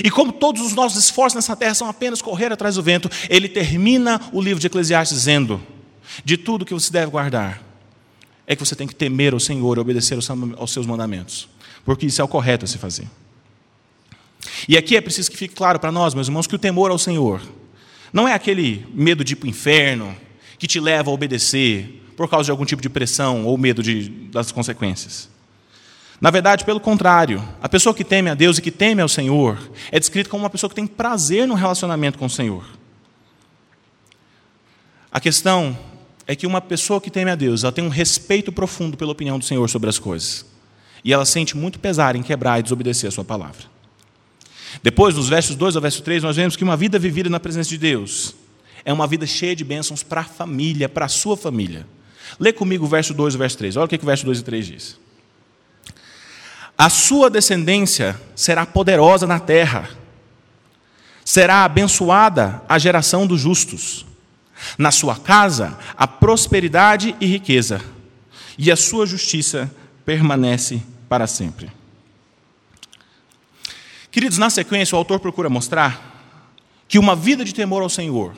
e 0.03 0.11
como 0.11 0.33
todos 0.33 0.63
os 0.63 0.73
nossos 0.73 1.03
esforços 1.05 1.37
nessa 1.37 1.55
terra 1.55 1.75
são 1.75 1.89
apenas 1.89 2.21
correr 2.21 2.53
atrás 2.53 2.75
do 2.75 2.83
vento, 2.83 3.09
ele 3.29 3.49
termina 3.49 4.21
o 4.33 4.41
livro 4.41 4.61
de 4.61 4.67
Eclesiastes 4.67 5.19
dizendo: 5.19 5.61
de 6.25 6.37
tudo 6.37 6.65
que 6.65 6.75
você 6.75 6.93
deve 6.93 7.11
guardar, 7.13 7.63
é 8.47 8.57
que 8.57 8.65
você 8.65 8.75
tem 8.75 8.87
que 8.87 8.95
temer 8.95 9.35
o 9.35 9.41
Senhor 9.41 9.77
e 9.77 9.81
obedecer 9.81 10.19
aos 10.57 10.73
seus 10.73 10.87
mandamentos, 10.87 11.49
porque 11.85 12.07
isso 12.07 12.21
é 12.21 12.25
o 12.25 12.29
correto 12.29 12.65
a 12.65 12.69
se 12.69 12.79
fazer. 12.79 13.07
E 14.69 14.77
aqui 14.77 14.97
é 14.97 15.01
preciso 15.01 15.31
que 15.31 15.37
fique 15.37 15.55
claro 15.55 15.79
para 15.79 15.93
nós, 15.93 16.15
meus 16.15 16.29
irmãos, 16.29 16.47
que 16.47 16.55
o 16.55 16.59
temor 16.59 16.91
ao 16.91 16.99
Senhor 16.99 17.41
não 18.13 18.27
é 18.27 18.35
aquele 18.35 18.87
medo 18.93 19.25
de 19.25 19.35
ir 19.35 19.37
para 19.37 19.47
o 19.47 19.51
inferno 19.51 20.17
que 20.59 20.67
te 20.67 20.81
leva 20.81 21.11
a 21.11 21.15
obedecer 21.15 22.03
por 22.17 22.29
causa 22.29 22.47
de 22.47 22.51
algum 22.51 22.65
tipo 22.65 22.83
de 22.83 22.89
pressão 22.89 23.45
ou 23.47 23.57
medo 23.57 23.83
de, 23.83 24.09
das 24.31 24.53
consequências. 24.53 25.29
Na 26.21 26.31
verdade, 26.31 26.65
pelo 26.65 26.81
contrário, 26.81 27.43
a 27.63 27.69
pessoa 27.69 27.95
que 27.95 28.05
teme 28.05 28.29
a 28.29 28.35
Deus 28.35 28.59
e 28.59 28.63
que 28.63 28.71
teme 28.71 29.01
ao 29.01 29.09
Senhor 29.09 29.59
é 29.91 29.99
descrita 29.99 30.29
como 30.29 30.43
uma 30.43 30.51
pessoa 30.51 30.69
que 30.69 30.77
tem 30.77 30.87
prazer 30.87 31.47
no 31.49 31.55
relacionamento 31.55 32.19
com 32.19 32.27
o 32.27 32.31
Senhor. 32.31 32.65
A 35.11 35.19
questão 35.19 35.79
é 36.27 36.37
que 36.37 36.47
uma 36.47 36.61
pessoa 36.61 37.01
que 37.01 37.11
teme 37.11 37.31
a 37.31 37.35
Deus, 37.35 37.65
ela 37.65 37.73
tem 37.73 37.83
um 37.83 37.89
respeito 37.89 38.53
profundo 38.53 38.97
pela 38.99 39.13
opinião 39.13 39.39
do 39.39 39.45
Senhor 39.45 39.69
sobre 39.71 39.89
as 39.89 39.99
coisas. 39.99 40.45
E 41.03 41.13
ela 41.13 41.25
sente 41.25 41.57
muito 41.57 41.81
pesar 41.81 42.15
em 42.15 42.23
quebrar 42.23 42.61
e 42.61 42.63
desobedecer 42.63 43.09
a 43.09 43.11
sua 43.11 43.25
palavra. 43.25 43.65
Depois, 44.83 45.15
nos 45.15 45.29
versos 45.29 45.57
2 45.57 45.77
ao 45.77 45.83
verso 45.83 46.03
3, 46.03 46.23
nós 46.23 46.37
vemos 46.37 46.57
que 46.57 46.65
uma 46.65 46.77
vida 46.77 46.99
vivida 46.99 47.29
na 47.29 47.41
presença 47.41 47.69
de 47.69 47.79
Deus 47.79 48.35
é 48.85 48.93
uma 48.93 49.07
vida 49.07 49.27
cheia 49.27 49.55
de 49.55 49.65
bênçãos 49.65 50.03
para 50.03 50.23
a 50.23 50.25
família, 50.25 50.89
para 50.89 51.07
a 51.07 51.09
sua 51.09 51.37
família. 51.37 51.87
Lê 52.39 52.53
comigo 52.53 52.85
o 52.85 52.89
verso 52.89 53.13
2 53.13 53.35
e 53.35 53.37
o 53.37 53.39
verso 53.39 53.59
3. 53.59 53.77
Olha 53.77 53.85
o 53.85 53.89
que, 53.89 53.99
que 53.99 54.05
o 54.05 54.07
verso 54.07 54.25
2 54.25 54.39
e 54.39 54.43
3 54.43 54.67
diz. 54.67 54.99
A 56.79 56.89
sua 56.89 57.29
descendência 57.29 58.19
será 58.35 58.65
poderosa 58.65 59.27
na 59.27 59.39
terra, 59.39 59.91
será 61.25 61.65
abençoada 61.65 62.63
a 62.69 62.79
geração 62.79 63.27
dos 63.27 63.41
justos. 63.41 64.07
Na 64.77 64.91
sua 64.91 65.17
casa, 65.17 65.79
a 65.97 66.07
prosperidade 66.07 67.15
e 67.21 67.27
riqueza, 67.27 67.81
e 68.57 68.71
a 68.71 68.77
sua 68.77 69.07
justiça 69.07 69.71
permanece 70.05 70.83
para 71.09 71.27
sempre. 71.27 71.80
Queridos, 74.11 74.39
na 74.39 74.51
sequência, 74.51 74.97
o 74.97 74.99
autor 74.99 75.21
procura 75.21 75.49
mostrar 75.49 76.11
que 76.89 76.99
uma 76.99 77.15
vida 77.15 77.45
de 77.45 77.55
temor 77.55 77.83
ao 77.83 77.89
Senhor, 77.89 78.35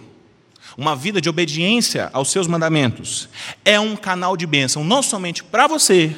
uma 0.76 0.94
vida 0.94 1.20
de 1.20 1.28
obediência 1.28 2.10
aos 2.12 2.30
seus 2.30 2.46
mandamentos, 2.46 3.28
é 3.64 3.80
um 3.80 3.96
canal 3.96 4.36
de 4.36 4.46
bênção, 4.46 4.84
não 4.84 5.02
somente 5.02 5.42
para 5.42 5.66
você, 5.66 6.14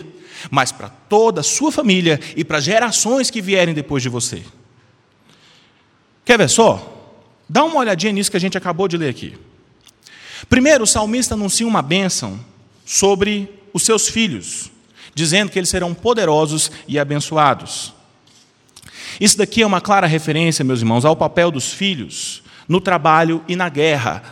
mas 0.51 0.73
para 0.73 0.89
toda 0.89 1.41
a 1.41 1.45
sua 1.45 1.71
família 1.71 2.21
e 2.37 2.45
para 2.45 2.61
gerações 2.61 3.31
que 3.31 3.41
vierem 3.41 3.75
depois 3.75 4.03
de 4.03 4.09
você. 4.09 4.43
Quer 6.25 6.39
ver 6.39 6.49
só? 6.49 6.91
Dá 7.49 7.63
uma 7.65 7.77
olhadinha 7.77 8.13
nisso 8.13 8.31
que 8.31 8.37
a 8.37 8.41
gente 8.41 8.59
acabou 8.59 8.89
de 8.89 8.97
ler 8.97 9.11
aqui. 9.11 9.39
Primeiro, 10.49 10.85
o 10.85 10.87
salmista 10.87 11.35
anuncia 11.35 11.67
uma 11.67 11.83
bênção 11.83 12.41
sobre 12.85 13.49
os 13.73 13.83
seus 13.85 14.09
filhos, 14.09 14.71
dizendo 15.15 15.51
que 15.51 15.59
eles 15.59 15.69
serão 15.69 15.95
poderosos 15.95 16.71
e 16.89 16.99
abençoados. 16.99 17.93
Isso 19.21 19.39
daqui 19.39 19.63
é 19.63 19.67
uma 19.67 19.81
clara 19.81 20.07
referência, 20.07 20.65
meus 20.65 20.81
irmãos, 20.81 21.05
ao 21.05 21.17
papel 21.17 21.51
dos 21.51 21.73
filhos 21.73 22.43
no 22.69 22.81
trabalho 22.81 23.45
e 23.47 23.57
na 23.57 23.69
guerra 23.69 24.23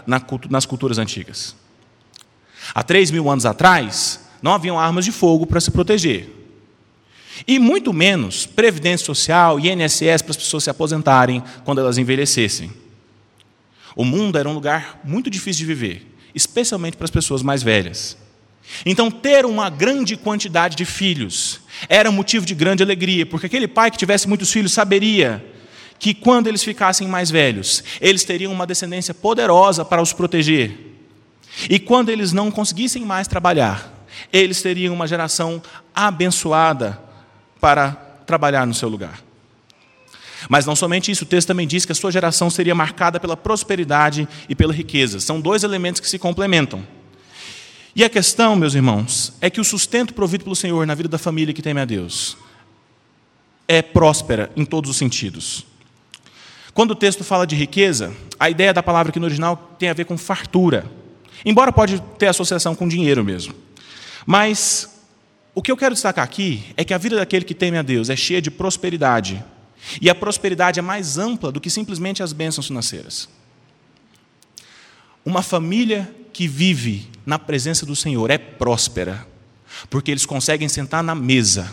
nas 0.49 0.67
culturas 0.67 0.99
antigas. 0.99 1.55
Há 2.75 2.83
três 2.83 3.11
mil 3.11 3.29
anos 3.31 3.45
atrás, 3.45 4.21
não 4.41 4.53
haviam 4.53 4.79
armas 4.79 5.05
de 5.05 5.12
fogo 5.12 5.47
para 5.47 5.61
se 5.61 5.71
proteger. 5.71 6.31
E 7.47 7.59
muito 7.59 7.93
menos 7.93 8.47
previdência 8.47 9.05
social 9.05 9.59
e 9.59 9.71
INSS 9.71 10.23
para 10.23 10.31
as 10.31 10.37
pessoas 10.37 10.65
se 10.65 10.71
aposentarem 10.71 11.43
quando 11.65 11.81
elas 11.81 11.99
envelhecessem. 11.99 12.73
O 13.97 14.05
mundo 14.05 14.39
era 14.39 14.49
um 14.49 14.55
lugar 14.55 15.01
muito 15.05 15.29
difícil 15.29 15.61
de 15.61 15.75
viver, 15.75 16.15
especialmente 16.35 16.97
para 16.97 17.05
as 17.05 17.11
pessoas 17.11 17.43
mais 17.43 17.62
velhas. 17.62 18.17
Então, 18.87 19.11
ter 19.11 19.45
uma 19.45 19.69
grande 19.69 20.16
quantidade 20.16 20.76
de 20.76 20.85
filhos 20.85 21.61
era 21.88 22.11
motivo 22.11 22.47
de 22.47 22.54
grande 22.54 22.83
alegria, 22.83 23.26
porque 23.26 23.47
aquele 23.47 23.69
pai 23.69 23.90
que 23.90 23.99
tivesse 23.99 24.28
muitos 24.28 24.50
filhos 24.50 24.73
saberia 24.73 25.45
que 25.99 26.12
quando 26.12 26.49
eles 26.49 26.64
ficassem 26.64 27.07
mais 27.07 27.31
velhos, 27.31 27.85
eles 28.00 28.25
teriam 28.25 28.52
uma 28.52 28.66
descendência 28.66 29.14
poderosa 29.14 29.85
para 29.85 30.02
os 30.02 30.12
proteger. 30.12 30.76
E 31.71 31.78
quando 31.78 32.09
eles 32.09 32.33
não 32.33 32.50
conseguissem 32.50 33.04
mais 33.04 33.28
trabalhar, 33.28 34.04
eles 34.33 34.61
teriam 34.61 34.95
uma 34.95 35.07
geração 35.07 35.62
abençoada 35.95 37.00
para 37.61 37.92
trabalhar 38.26 38.66
no 38.66 38.75
seu 38.75 38.88
lugar. 38.88 39.21
Mas 40.49 40.66
não 40.66 40.75
somente 40.75 41.11
isso, 41.11 41.23
o 41.23 41.26
texto 41.26 41.49
também 41.49 41.69
diz 41.69 41.85
que 41.85 41.92
a 41.92 41.95
sua 41.95 42.11
geração 42.11 42.50
seria 42.50 42.75
marcada 42.75 43.21
pela 43.21 43.37
prosperidade 43.37 44.26
e 44.49 44.54
pela 44.54 44.73
riqueza. 44.73 45.21
São 45.21 45.40
dois 45.40 45.62
elementos 45.62 46.00
que 46.00 46.09
se 46.09 46.19
complementam. 46.19 46.83
E 47.94 48.02
a 48.02 48.08
questão, 48.08 48.56
meus 48.56 48.75
irmãos, 48.75 49.34
é 49.40 49.50
que 49.50 49.61
o 49.61 49.64
sustento 49.64 50.14
provido 50.14 50.44
pelo 50.44 50.56
Senhor 50.56 50.87
na 50.87 50.94
vida 50.94 51.08
da 51.08 51.18
família 51.18 51.52
que 51.52 51.62
teme 51.62 51.80
a 51.80 51.84
Deus 51.84 52.37
é 53.68 53.80
próspera 53.80 54.50
em 54.56 54.64
todos 54.64 54.90
os 54.90 54.96
sentidos. 54.96 55.64
Quando 56.75 56.92
o 56.92 56.94
texto 56.94 57.22
fala 57.22 57.46
de 57.46 57.54
riqueza, 57.54 58.14
a 58.38 58.50
ideia 58.50 58.72
da 58.72 58.82
palavra 58.82 59.11
aqui 59.11 59.20
no 59.20 59.26
original 59.26 59.76
tem 59.78 59.88
a 59.88 59.94
ver 59.94 60.04
com 60.04 60.16
fartura. 60.16 60.90
Embora 61.44 61.72
pode 61.72 62.00
ter 62.18 62.26
associação 62.26 62.75
com 62.75 62.88
dinheiro 62.88 63.25
mesmo. 63.25 63.54
Mas 64.26 65.02
o 65.54 65.61
que 65.61 65.70
eu 65.70 65.76
quero 65.76 65.94
destacar 65.94 66.25
aqui 66.25 66.62
é 66.76 66.84
que 66.84 66.94
a 66.94 66.99
vida 66.99 67.16
daquele 67.16 67.44
que 67.44 67.54
teme 67.54 67.76
a 67.76 67.82
Deus 67.82 68.08
é 68.08 68.16
cheia 68.16 68.40
de 68.40 68.50
prosperidade. 68.50 69.44
E 70.00 70.08
a 70.08 70.14
prosperidade 70.14 70.78
é 70.78 70.82
mais 70.82 71.18
ampla 71.18 71.52
do 71.52 71.61
que 71.61 71.68
simplesmente 71.68 72.22
as 72.22 72.32
bênçãos 72.32 72.66
financeiras. 72.66 73.28
Uma 75.25 75.42
família 75.42 76.14
que 76.33 76.49
vive 76.49 77.09
na 77.25 77.39
presença 77.39 77.85
do 77.87 77.95
Senhor 77.95 78.31
é 78.31 78.39
próspera, 78.39 79.27
porque 79.91 80.11
eles 80.11 80.27
conseguem 80.27 80.69
sentar 80.69 81.03
na 81.03 81.15
mesa 81.15 81.73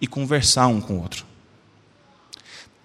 e 0.00 0.06
conversar 0.06 0.66
um 0.66 0.80
com 0.80 0.94
o 0.94 1.02
outro. 1.02 1.24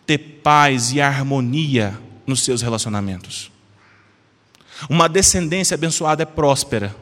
Ter 0.06 0.18
paz 0.18 0.92
e 0.92 1.02
harmonia 1.02 1.98
nos 2.26 2.44
seus 2.44 2.62
relacionamentos. 2.62 3.52
Uma 4.90 5.08
descendência 5.08 5.76
abençoada 5.76 6.24
é 6.24 6.26
próspera, 6.26 6.96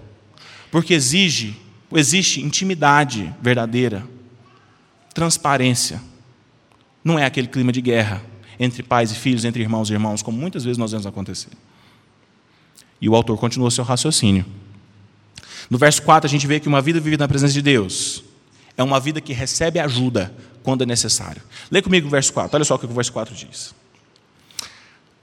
porque 0.70 0.94
exige, 0.94 1.60
existe 1.94 2.42
intimidade 2.42 3.34
verdadeira, 3.42 4.08
transparência. 5.14 6.02
Não 7.04 7.18
é 7.18 7.26
aquele 7.26 7.48
clima 7.48 7.72
de 7.72 7.82
guerra 7.82 8.22
entre 8.60 8.84
pais 8.84 9.12
e 9.12 9.16
filhos, 9.16 9.44
entre 9.44 9.64
irmãos 9.64 9.90
e 9.90 9.94
irmãos, 9.94 10.22
como 10.22 10.38
muitas 10.38 10.64
vezes 10.64 10.78
nós 10.78 10.92
vemos 10.92 11.08
acontecer. 11.08 11.50
E 13.02 13.10
o 13.10 13.16
autor 13.16 13.38
continua 13.38 13.72
seu 13.72 13.84
raciocínio. 13.84 14.46
No 15.70 15.78
verso 15.78 16.02
4, 16.04 16.28
a 16.28 16.30
gente 16.30 16.46
vê 16.46 16.60
que 16.60 16.68
uma 16.68 16.82
vida 16.82 17.00
vivida 17.00 17.24
na 17.24 17.28
presença 17.28 17.54
de 17.54 17.62
Deus 17.62 18.24
é 18.78 18.84
uma 18.84 19.00
vida 19.00 19.20
que 19.20 19.34
recebe 19.34 19.80
ajuda 19.80 20.34
quando 20.64 20.84
é 20.84 20.86
necessário. 20.86 21.42
Lê 21.70 21.82
comigo 21.82 22.08
o 22.08 22.10
verso 22.10 22.32
4, 22.34 22.56
olha 22.56 22.66
só 22.66 22.76
o 22.76 22.80
que 22.80 22.86
o 22.86 22.90
verso 22.90 23.12
4 23.12 23.34
diz. 23.34 23.74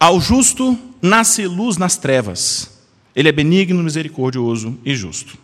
Ao 0.01 0.21
justo 0.21 0.79
nasce 1.03 1.47
luz 1.47 1.77
nas 1.77 1.97
trevas, 1.97 2.71
ele 3.15 3.29
é 3.29 3.33
benigno, 3.33 3.83
misericordioso 3.83 4.79
e 4.85 4.95
justo. 4.95 5.37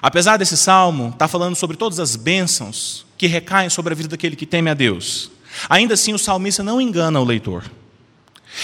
Apesar 0.00 0.36
desse 0.36 0.56
salmo 0.56 1.06
estar 1.06 1.18
tá 1.18 1.28
falando 1.28 1.54
sobre 1.54 1.76
todas 1.76 1.98
as 1.98 2.16
bênçãos 2.16 3.04
que 3.16 3.26
recaem 3.26 3.70
sobre 3.70 3.92
a 3.92 3.96
vida 3.96 4.08
daquele 4.08 4.36
que 4.36 4.46
teme 4.46 4.70
a 4.70 4.74
Deus, 4.74 5.30
ainda 5.68 5.94
assim 5.94 6.12
o 6.12 6.18
salmista 6.18 6.62
não 6.62 6.80
engana 6.80 7.20
o 7.20 7.24
leitor. 7.24 7.64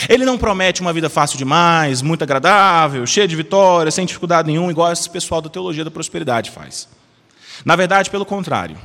Ele 0.09 0.25
não 0.25 0.39
promete 0.39 0.81
uma 0.81 0.93
vida 0.93 1.11
fácil 1.11 1.39
demais, 1.39 2.03
muito 2.03 2.23
agradável, 2.23 3.07
cheia 3.07 3.29
de 3.29 3.37
vitórias, 3.37 3.95
sem 3.95 4.07
dificuldade 4.07 4.49
nenhuma, 4.49 4.71
igual 4.71 4.93
esse 4.93 5.09
pessoal 5.09 5.41
da 5.41 5.49
teologia 5.49 5.85
da 5.85 5.91
prosperidade 5.91 6.51
faz. 6.51 6.89
Na 7.65 7.77
verdade, 7.77 8.11
pelo 8.11 8.25
contrário. 8.25 8.77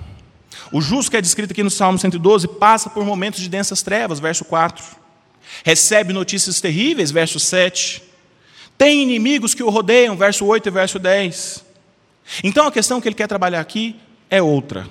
O 0.71 0.81
justo 0.81 1.11
que 1.11 1.17
é 1.17 1.21
descrito 1.21 1.53
aqui 1.53 1.63
no 1.63 1.69
Salmo 1.69 1.97
112 1.97 2.47
passa 2.47 2.89
por 2.89 3.05
momentos 3.05 3.39
de 3.39 3.49
densas 3.49 3.81
trevas, 3.81 4.19
verso 4.19 4.43
4. 4.43 4.83
Recebe 5.63 6.11
notícias 6.11 6.59
terríveis, 6.59 7.09
verso 7.09 7.39
7. 7.39 8.03
Tem 8.77 9.01
inimigos 9.01 9.53
que 9.53 9.63
o 9.63 9.69
rodeiam, 9.69 10.15
verso 10.17 10.45
8 10.45 10.67
e 10.67 10.71
verso 10.71 10.99
10. 10.99 11.65
Então 12.43 12.67
a 12.67 12.71
questão 12.71 12.99
que 12.99 13.07
ele 13.07 13.15
quer 13.15 13.27
trabalhar 13.27 13.61
aqui 13.61 13.95
é 14.29 14.41
outra. 14.41 14.87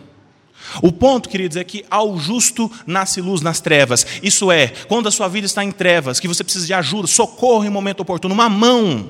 O 0.83 0.93
ponto, 0.93 1.29
queridos, 1.29 1.57
é 1.57 1.65
que 1.65 1.85
ao 1.91 2.19
justo 2.19 2.71
nasce 2.87 3.21
luz 3.21 3.41
nas 3.41 3.61
trevas. 3.61 4.07
Isso 4.23 4.51
é, 4.51 4.69
quando 4.89 5.09
a 5.09 5.11
sua 5.11 5.29
vida 5.29 5.47
está 5.47 5.65
em 5.65 5.73
trevas, 5.73 6.21
que 6.21 6.29
você 6.29 6.43
precisa 6.43 6.67
de 6.67 6.75
ajuda, 6.75 7.07
socorro 7.07 7.65
em 7.65 7.71
momento 7.71 8.01
oportuno, 8.01 8.35
uma 8.35 8.49
mão, 8.49 9.09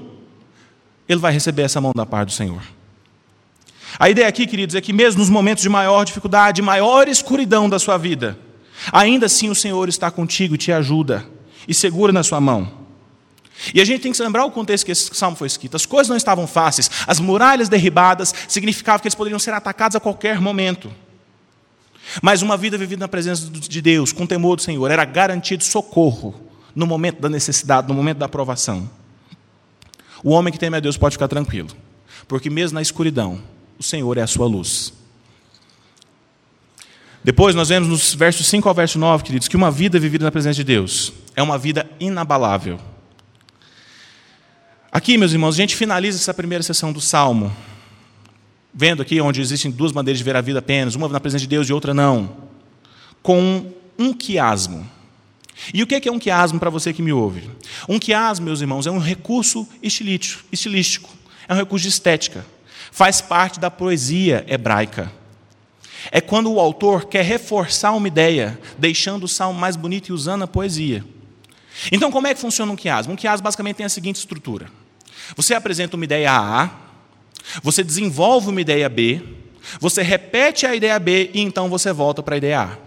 ele 1.09 1.21
vai 1.21 1.33
receber 1.33 1.63
essa 1.63 1.81
mão 1.81 1.93
da 1.95 2.07
parte 2.07 2.29
do 2.29 2.33
Senhor. 2.33 2.63
A 3.99 4.11
ideia 4.11 4.29
aqui, 4.29 4.47
queridos, 4.47 4.75
é 4.75 4.81
que 4.81 4.93
mesmo 4.93 5.21
nos 5.21 5.31
momentos 5.31 5.63
de 5.63 5.69
maior 5.69 6.05
dificuldade, 6.05 6.61
maior 6.61 7.09
escuridão 7.09 7.69
da 7.69 7.79
sua 7.79 7.97
vida, 7.97 8.39
ainda 8.93 9.27
assim 9.27 9.49
o 9.49 9.55
Senhor 9.55 9.89
está 9.89 10.11
contigo 10.11 10.55
e 10.55 10.59
te 10.59 10.71
ajuda 10.71 11.27
e 11.67 11.73
segura 11.73 12.13
na 12.13 12.23
sua 12.23 12.41
mão. 12.41 12.87
E 13.73 13.81
a 13.81 13.85
gente 13.85 14.03
tem 14.03 14.13
que 14.13 14.23
lembrar 14.23 14.45
o 14.45 14.51
contexto 14.51 14.85
que 14.85 14.93
esse 14.93 15.15
salmo 15.15 15.37
foi 15.37 15.47
escrito. 15.47 15.77
As 15.77 15.87
coisas 15.87 16.11
não 16.11 16.17
estavam 16.17 16.47
fáceis. 16.47 16.91
As 17.07 17.19
muralhas 17.19 17.71
derribadas 17.71 18.35
significavam 18.47 19.01
que 19.01 19.09
eles 19.09 19.15
poderiam 19.15 19.39
ser 19.39 19.55
atacados 19.55 19.97
a 19.97 20.01
qualquer 20.01 20.41
momento. 20.41 20.93
Mas 22.23 22.43
uma 22.43 22.57
vida 22.57 22.79
vivida 22.79 23.01
na 23.01 23.09
presença 23.09 23.49
de 23.51 23.83
Deus, 23.83 24.13
com 24.13 24.27
temor 24.27 24.57
do 24.57 24.63
Senhor, 24.63 24.91
era 24.91 25.05
garantido 25.05 25.65
socorro 25.65 26.35
no 26.75 26.87
momento 26.87 27.21
da 27.21 27.29
necessidade, 27.29 27.89
no 27.89 27.95
momento 27.95 28.19
da 28.19 28.29
provação. 28.29 28.89
O 30.23 30.31
homem 30.31 30.53
que 30.53 30.59
teme 30.59 30.77
a 30.77 30.81
Deus 30.81 30.97
pode 30.97 31.15
ficar 31.15 31.29
tranquilo, 31.29 31.69
porque 32.29 32.51
mesmo 32.51 32.75
na 32.75 32.83
escuridão, 32.83 33.41
o 33.79 33.83
Senhor 33.83 34.17
é 34.19 34.23
a 34.23 34.27
sua 34.27 34.47
luz. 34.47 34.93
Depois 37.23 37.55
nós 37.55 37.71
vemos 37.71 37.89
nos 37.89 38.15
versos 38.15 38.47
5 38.47 38.69
ao 38.69 38.75
verso 38.75 38.99
9, 38.99 39.25
queridos, 39.25 39.49
que 39.49 39.57
uma 39.57 39.71
vida 39.71 39.99
vivida 39.99 40.25
na 40.25 40.31
presença 40.31 40.55
de 40.55 40.65
Deus 40.65 41.13
é 41.35 41.43
uma 41.43 41.59
vida 41.59 41.91
inabalável. 41.99 42.79
Aqui, 44.93 45.19
meus 45.19 45.33
irmãos, 45.33 45.55
a 45.55 45.57
gente 45.57 45.75
finaliza 45.77 46.19
essa 46.19 46.33
primeira 46.33 46.63
sessão 46.63 46.93
do 46.93 47.01
Salmo, 47.01 47.55
vendo 48.79 49.01
aqui 49.01 49.19
onde 49.23 49.41
existem 49.41 49.71
duas 49.71 49.91
maneiras 49.91 50.19
de 50.19 50.25
ver 50.25 50.37
a 50.37 50.43
vida 50.43 50.59
apenas, 50.59 50.95
uma 50.95 51.09
na 51.09 51.19
presença 51.19 51.41
de 51.41 51.47
Deus 51.47 51.67
e 51.67 51.73
outra 51.73 51.95
não, 51.95 52.37
com 53.23 53.73
um 53.99 54.13
quiasmo. 54.13 54.87
E 55.73 55.83
o 55.83 55.87
que 55.87 56.07
é 56.07 56.13
um 56.13 56.19
quiasmo 56.19 56.61
para 56.61 56.69
você 56.69 56.93
que 56.93 57.01
me 57.01 57.11
ouve? 57.11 57.51
Um 57.89 57.99
quiasmo, 57.99 58.45
meus 58.45 58.61
irmãos, 58.61 58.87
é 58.87 58.91
um 58.91 58.99
recurso 58.99 59.67
estilístico, 59.83 61.09
é 61.49 61.55
um 61.55 61.57
recurso 61.57 61.85
de 61.85 61.89
estética, 61.89 62.45
faz 62.93 63.23
parte 63.23 63.59
da 63.59 63.71
poesia 63.71 64.45
hebraica. 64.47 65.11
É 66.13 66.21
quando 66.21 66.53
o 66.53 66.61
autor 66.61 67.07
quer 67.07 67.25
reforçar 67.25 67.93
uma 67.93 68.07
ideia, 68.07 68.61
deixando 68.79 69.25
o 69.25 69.29
salmo 69.29 69.59
mais 69.59 69.75
bonito 69.75 70.11
e 70.11 70.13
usando 70.13 70.43
a 70.43 70.47
poesia. 70.47 71.03
Então, 71.91 72.13
como 72.13 72.27
é 72.27 72.35
que 72.35 72.41
funciona 72.41 72.71
um 72.71 72.77
quiasmo? 72.77 73.15
Um 73.15 73.17
quiasmo 73.17 73.43
basicamente 73.43 73.77
tem 73.77 73.87
a 73.87 73.89
seguinte 73.89 74.17
estrutura: 74.17 74.67
você 75.35 75.55
apresenta 75.55 75.97
uma 75.97 76.05
ideia 76.05 76.31
A, 76.31 76.86
você 77.63 77.83
desenvolve 77.83 78.49
uma 78.49 78.61
ideia 78.61 78.89
B, 78.89 79.23
você 79.81 80.03
repete 80.03 80.67
a 80.67 80.75
ideia 80.75 80.99
B 80.99 81.31
e 81.35 81.41
então 81.41 81.69
você 81.69 81.93
volta 81.93 82.23
para 82.23 82.37
a 82.37 82.39
ideia 82.39 82.61
A. 82.63 82.79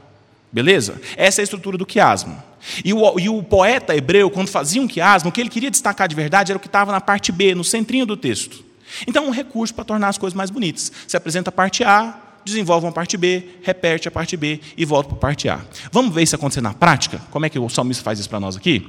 Beleza? 0.51 0.99
Essa 1.15 1.41
é 1.41 1.43
a 1.43 1.43
estrutura 1.43 1.77
do 1.77 1.85
quiasmo. 1.85 2.41
E 2.83 2.93
o, 2.93 3.19
e 3.19 3.29
o, 3.29 3.41
poeta 3.43 3.95
hebreu, 3.95 4.29
quando 4.29 4.49
fazia 4.49 4.81
um 4.81 4.87
quiasmo, 4.87 5.29
o 5.29 5.31
que 5.31 5.39
ele 5.39 5.49
queria 5.49 5.71
destacar 5.71 6.07
de 6.07 6.15
verdade 6.15 6.51
era 6.51 6.57
o 6.57 6.59
que 6.59 6.67
estava 6.67 6.91
na 6.91 6.99
parte 6.99 7.31
B, 7.31 7.55
no 7.55 7.63
centrinho 7.63 8.05
do 8.05 8.17
texto. 8.17 8.63
Então, 9.07 9.27
um 9.27 9.31
recurso 9.31 9.73
para 9.73 9.83
tornar 9.83 10.09
as 10.09 10.17
coisas 10.17 10.35
mais 10.35 10.49
bonitas. 10.49 10.91
Você 11.07 11.15
apresenta 11.15 11.49
a 11.49 11.51
parte 11.51 11.83
A, 11.83 12.19
desenvolve 12.43 12.85
uma 12.85 12.91
parte 12.91 13.15
B, 13.17 13.43
repete 13.61 14.07
a 14.07 14.11
parte 14.11 14.35
B 14.35 14.59
e 14.75 14.83
volta 14.83 15.09
para 15.09 15.17
a 15.17 15.19
parte 15.19 15.47
A. 15.47 15.61
Vamos 15.91 16.13
ver 16.13 16.23
isso 16.23 16.35
acontecer 16.35 16.61
na 16.61 16.73
prática? 16.73 17.21
Como 17.29 17.45
é 17.45 17.49
que 17.49 17.59
o 17.59 17.69
salmista 17.69 18.03
faz 18.03 18.19
isso 18.19 18.29
para 18.29 18.39
nós 18.39 18.57
aqui? 18.57 18.85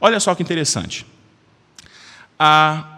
Olha 0.00 0.18
só 0.18 0.34
que 0.34 0.42
interessante. 0.42 1.06
Ah, 2.38 2.97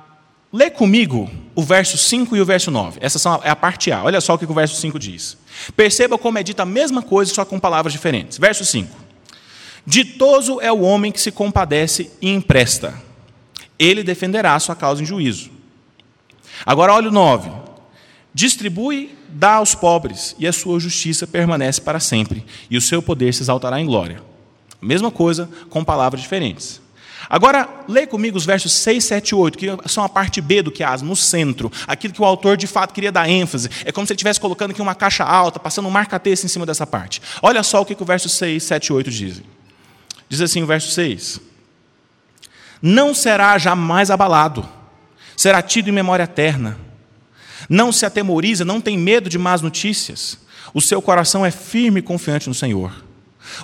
lê 0.52 0.70
comigo 0.70 1.30
o 1.54 1.62
verso 1.62 1.96
5 1.96 2.36
e 2.36 2.40
o 2.40 2.44
verso 2.44 2.70
9. 2.70 2.98
Essa 3.00 3.40
é 3.44 3.50
a 3.50 3.56
parte 3.56 3.92
A. 3.92 4.02
Olha 4.02 4.20
só 4.20 4.34
o 4.34 4.38
que 4.38 4.44
o 4.44 4.54
verso 4.54 4.76
5 4.76 4.98
diz. 4.98 5.36
Perceba 5.76 6.18
como 6.18 6.38
é 6.38 6.42
dita 6.42 6.62
a 6.62 6.66
mesma 6.66 7.02
coisa, 7.02 7.32
só 7.32 7.44
com 7.44 7.58
palavras 7.58 7.92
diferentes. 7.92 8.38
Verso 8.38 8.64
5. 8.64 9.10
Ditoso 9.86 10.60
é 10.60 10.70
o 10.70 10.80
homem 10.80 11.10
que 11.12 11.20
se 11.20 11.30
compadece 11.30 12.10
e 12.20 12.30
empresta. 12.30 12.94
Ele 13.78 14.02
defenderá 14.02 14.58
sua 14.58 14.76
causa 14.76 15.02
em 15.02 15.06
juízo. 15.06 15.50
Agora 16.64 16.92
olha 16.92 17.08
o 17.08 17.12
9. 17.12 17.50
Distribui, 18.32 19.16
dá 19.28 19.54
aos 19.54 19.74
pobres, 19.74 20.36
e 20.38 20.46
a 20.46 20.52
sua 20.52 20.78
justiça 20.78 21.26
permanece 21.26 21.80
para 21.80 21.98
sempre, 21.98 22.44
e 22.70 22.76
o 22.76 22.80
seu 22.80 23.02
poder 23.02 23.34
se 23.34 23.42
exaltará 23.42 23.80
em 23.80 23.86
glória. 23.86 24.22
Mesma 24.80 25.10
coisa, 25.10 25.48
com 25.68 25.82
palavras 25.82 26.22
diferentes. 26.22 26.80
Agora, 27.32 27.68
leia 27.88 28.08
comigo 28.08 28.36
os 28.36 28.44
versos 28.44 28.72
6, 28.72 29.04
7 29.04 29.28
e 29.28 29.34
8, 29.36 29.56
que 29.58 29.88
são 29.88 30.02
a 30.02 30.08
parte 30.08 30.40
B 30.40 30.62
do 30.62 30.72
quiasmo, 30.72 31.08
no 31.08 31.14
centro. 31.14 31.70
Aquilo 31.86 32.12
que 32.12 32.20
o 32.20 32.24
autor 32.24 32.56
de 32.56 32.66
fato 32.66 32.92
queria 32.92 33.12
dar 33.12 33.28
ênfase. 33.28 33.70
É 33.84 33.92
como 33.92 34.04
se 34.04 34.12
ele 34.12 34.16
estivesse 34.16 34.40
colocando 34.40 34.72
aqui 34.72 34.82
uma 34.82 34.96
caixa 34.96 35.22
alta, 35.22 35.60
passando 35.60 35.86
um 35.86 35.90
marca-texto 35.92 36.44
em 36.44 36.48
cima 36.48 36.66
dessa 36.66 36.84
parte. 36.84 37.22
Olha 37.40 37.62
só 37.62 37.80
o 37.80 37.86
que, 37.86 37.94
que 37.94 38.02
o 38.02 38.06
verso 38.06 38.28
6, 38.28 38.62
7 38.64 38.86
e 38.86 38.92
8 38.92 39.10
dizem. 39.10 39.44
Diz 40.28 40.40
assim 40.40 40.62
o 40.62 40.66
verso 40.66 40.90
6: 40.90 41.40
Não 42.82 43.14
será 43.14 43.56
jamais 43.58 44.10
abalado, 44.10 44.68
será 45.36 45.62
tido 45.62 45.88
em 45.88 45.92
memória 45.92 46.24
eterna 46.24 46.90
não 47.68 47.92
se 47.92 48.04
atemoriza, 48.04 48.64
não 48.64 48.80
tem 48.80 48.98
medo 48.98 49.28
de 49.28 49.38
más 49.38 49.60
notícias. 49.60 50.38
O 50.72 50.80
seu 50.80 51.00
coração 51.00 51.46
é 51.46 51.52
firme 51.52 52.00
e 52.00 52.02
confiante 52.02 52.48
no 52.48 52.54
Senhor. 52.54 52.92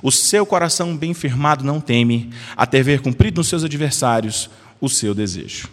O 0.02 0.10
seu 0.10 0.44
coração 0.44 0.96
bem 0.96 1.14
firmado 1.14 1.64
não 1.64 1.80
teme, 1.80 2.30
até 2.56 2.82
ver 2.82 3.00
cumprido 3.00 3.40
nos 3.40 3.48
seus 3.48 3.64
adversários 3.64 4.50
o 4.80 4.88
seu 4.88 5.14
desejo. 5.14 5.68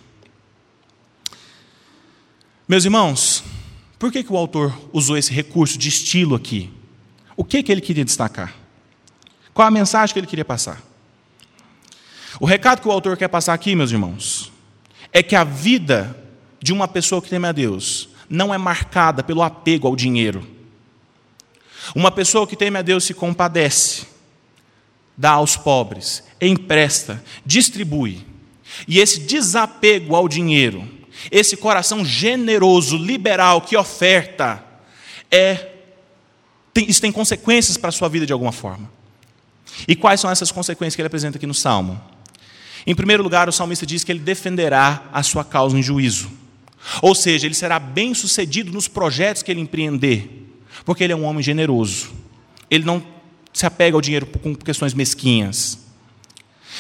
Meus 2.68 2.86
irmãos, 2.86 3.44
por 4.00 4.12
que, 4.12 4.24
que 4.24 4.32
o 4.34 4.38
autor 4.38 4.74
usou 4.92 5.18
esse 5.18 5.32
recurso 5.32 5.78
de 5.78 5.90
estilo 5.90 6.36
aqui? 6.36 6.72
O 7.36 7.44
que, 7.44 7.62
que 7.62 7.72
ele 7.72 7.82
queria 7.82 8.06
destacar? 8.06 8.54
Qual 9.54 9.68
a 9.68 9.72
mensagem 9.72 10.14
que 10.14 10.20
ele 10.20 10.28
queria 10.28 10.46
passar? 10.46 10.82
O 12.40 12.46
recado 12.46 12.82
que 12.82 12.88
o 12.88 12.92
autor 12.92 13.16
quer 13.16 13.28
passar 13.28 13.54
aqui, 13.54 13.76
meus 13.76 13.92
irmãos, 13.92 14.52
é 15.12 15.22
que 15.22 15.36
a 15.36 15.44
vida 15.44 16.18
de 16.62 16.74
uma 16.74 16.88
pessoa 16.88 17.22
que 17.22 17.30
teme 17.30 17.48
a 17.48 17.52
Deus 17.52 18.10
não 18.30 18.54
é 18.54 18.58
marcada 18.58 19.22
pelo 19.22 19.44
apego 19.44 19.88
ao 19.88 19.96
dinheiro. 19.96 20.48
Uma 21.96 22.12
pessoa 22.12 22.48
que 22.48 22.56
teme 22.56 22.78
a 22.78 22.82
Deus 22.82 23.04
se 23.04 23.14
compadece, 23.14 24.06
dá 25.18 25.32
aos 25.32 25.58
pobres, 25.58 26.24
empresta, 26.40 27.24
distribui. 27.46 28.26
E 28.88 29.00
esse 29.00 29.20
desapego 29.20 30.16
ao 30.16 30.28
dinheiro, 30.28 30.88
esse 31.32 31.58
coração 31.58 32.04
generoso, 32.04 32.98
liberal, 32.98 33.62
que 33.62 33.78
oferta, 33.78 34.64
é 35.30 35.70
tem, 36.74 36.90
isso 36.90 37.02
tem 37.02 37.12
consequências 37.12 37.78
para 37.78 37.90
a 37.90 37.92
sua 37.92 38.10
vida 38.10 38.26
de 38.26 38.34
alguma 38.34 38.52
forma. 38.52 38.90
E 39.88 39.96
quais 39.96 40.20
são 40.20 40.30
essas 40.30 40.52
consequências 40.52 40.96
que 40.96 41.02
ele 41.02 41.08
apresenta 41.08 41.38
aqui 41.38 41.46
no 41.46 41.54
Salmo? 41.54 42.02
Em 42.86 42.96
primeiro 42.96 43.24
lugar, 43.24 43.48
o 43.48 43.52
salmista 43.52 43.86
diz 43.86 44.04
que 44.04 44.12
ele 44.12 44.20
defenderá 44.20 45.04
a 45.14 45.22
sua 45.22 45.46
causa 45.46 45.78
em 45.78 45.84
juízo. 45.84 46.32
Ou 47.02 47.16
seja, 47.16 47.46
ele 47.46 47.54
será 47.54 47.80
bem 47.80 48.14
sucedido 48.14 48.72
nos 48.72 48.88
projetos 48.88 49.42
que 49.42 49.52
ele 49.52 49.62
empreender, 49.62 50.43
porque 50.86 51.04
ele 51.04 51.14
é 51.14 51.16
um 51.16 51.24
homem 51.24 51.44
generoso. 51.44 52.12
Ele 52.70 52.84
não 52.84 53.04
se 53.52 53.66
apega 53.66 53.96
ao 53.96 54.02
dinheiro 54.02 54.26
com 54.26 54.56
questões 54.56 54.94
mesquinhas. 54.94 55.80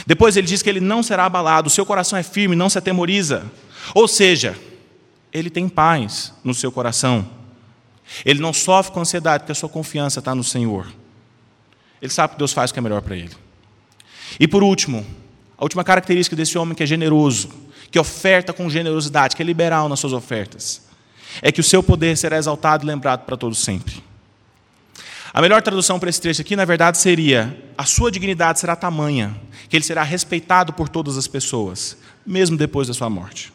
Depois 0.08 0.36
ele 0.36 0.47
diz 0.47 0.62
que 0.62 0.69
ele 0.69 0.79
não 0.79 1.03
será 1.03 1.25
abalado, 1.25 1.69
seu 1.69 1.86
coração 1.86 2.17
é 2.17 2.23
firme, 2.23 2.56
não 2.56 2.69
se 2.69 2.77
atemoriza. 2.77 3.45
Ou 3.93 4.08
seja, 4.08 4.58
ele 5.32 5.49
tem 5.49 5.69
paz 5.69 6.34
no 6.43 6.53
seu 6.53 6.71
coração. 6.71 7.29
Ele 8.25 8.39
não 8.39 8.53
sofre 8.53 8.91
com 8.91 9.01
ansiedade, 9.01 9.43
porque 9.43 9.51
a 9.51 9.56
sua 9.56 9.69
confiança 9.69 10.19
está 10.19 10.34
no 10.34 10.43
Senhor. 10.43 10.88
Ele 12.01 12.12
sabe 12.12 12.34
que 12.34 12.39
Deus 12.39 12.51
faz 12.51 12.71
o 12.71 12.73
que 12.73 12.79
é 12.79 12.82
melhor 12.82 13.01
para 13.01 13.15
ele. 13.15 13.32
E 14.39 14.47
por 14.47 14.63
último, 14.63 15.06
a 15.58 15.63
última 15.63 15.84
característica 15.84 16.36
desse 16.36 16.58
homem 16.58 16.75
que 16.75 16.84
é 16.84 16.86
generoso 16.86 17.49
que 17.93 17.99
oferta 17.99 18.51
com 18.51 18.67
generosidade, 18.71 19.36
que 19.36 19.43
é 19.43 19.45
liberal 19.45 19.88
nas 19.88 19.99
suas 19.99 20.13
ofertas, 20.13 20.82
é 21.41 21.52
que 21.52 21.62
o 21.62 21.63
seu 21.63 21.82
poder 21.82 22.17
será 22.17 22.38
exaltado 22.38 22.86
e 22.86 22.88
lembrado 22.88 23.26
para 23.26 23.38
todos 23.38 23.60
sempre. 23.63 24.04
A 25.34 25.41
melhor 25.41 25.62
tradução 25.63 26.00
para 26.00 26.10
esse 26.10 26.22
trecho 26.22 26.41
aqui, 26.41 26.56
na 26.56 26.63
verdade, 26.63 27.00
seria: 27.00 27.58
a 27.76 27.86
sua 27.86 28.12
dignidade 28.12 28.60
será 28.60 28.76
tamanha, 28.76 29.36
que 29.67 29.76
ele 29.76 29.84
será 29.84 30.04
respeitado 30.04 30.72
por 30.74 30.88
todas 30.88 31.17
as 31.17 31.28
pessoas, 31.28 31.98
mesmo 32.26 32.56
depois 32.56 32.88
da 32.88 32.93
sua 32.93 33.10
morte. 33.10 33.52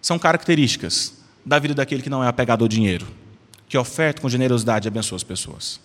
São 0.00 0.18
características 0.18 1.14
da 1.44 1.58
vida 1.58 1.74
daquele 1.74 2.02
que 2.02 2.08
não 2.08 2.24
é 2.24 2.28
apegado 2.28 2.62
ao 2.62 2.68
dinheiro, 2.68 3.06
que 3.68 3.76
oferta 3.76 4.22
com 4.22 4.28
generosidade 4.28 4.86
e 4.86 4.88
abençoa 4.88 5.16
as 5.16 5.22
pessoas. 5.22 5.80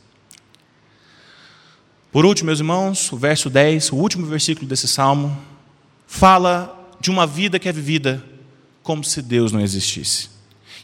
Por 2.09 2.25
último, 2.25 2.47
meus 2.47 2.59
irmãos, 2.59 3.11
o 3.11 3.17
verso 3.17 3.49
10, 3.49 3.91
o 3.91 3.95
último 3.95 4.25
versículo 4.25 4.67
desse 4.67 4.87
salmo, 4.87 5.35
fala 6.07 6.79
de 7.01 7.09
uma 7.09 7.27
vida 7.27 7.59
que 7.59 7.67
é 7.67 7.71
vivida 7.71 8.23
como 8.83 9.03
se 9.03 9.21
Deus 9.21 9.51
não 9.51 9.61
existisse. 9.61 10.29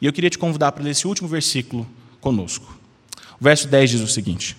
E 0.01 0.05
eu 0.05 0.13
queria 0.13 0.29
te 0.29 0.37
convidar 0.37 0.71
para 0.71 0.83
ler 0.83 0.91
esse 0.91 1.05
último 1.05 1.27
versículo 1.27 1.85
conosco. 2.21 2.79
O 3.39 3.43
verso 3.43 3.67
10 3.67 3.89
diz 3.89 4.01
o 4.01 4.07
seguinte: 4.07 4.57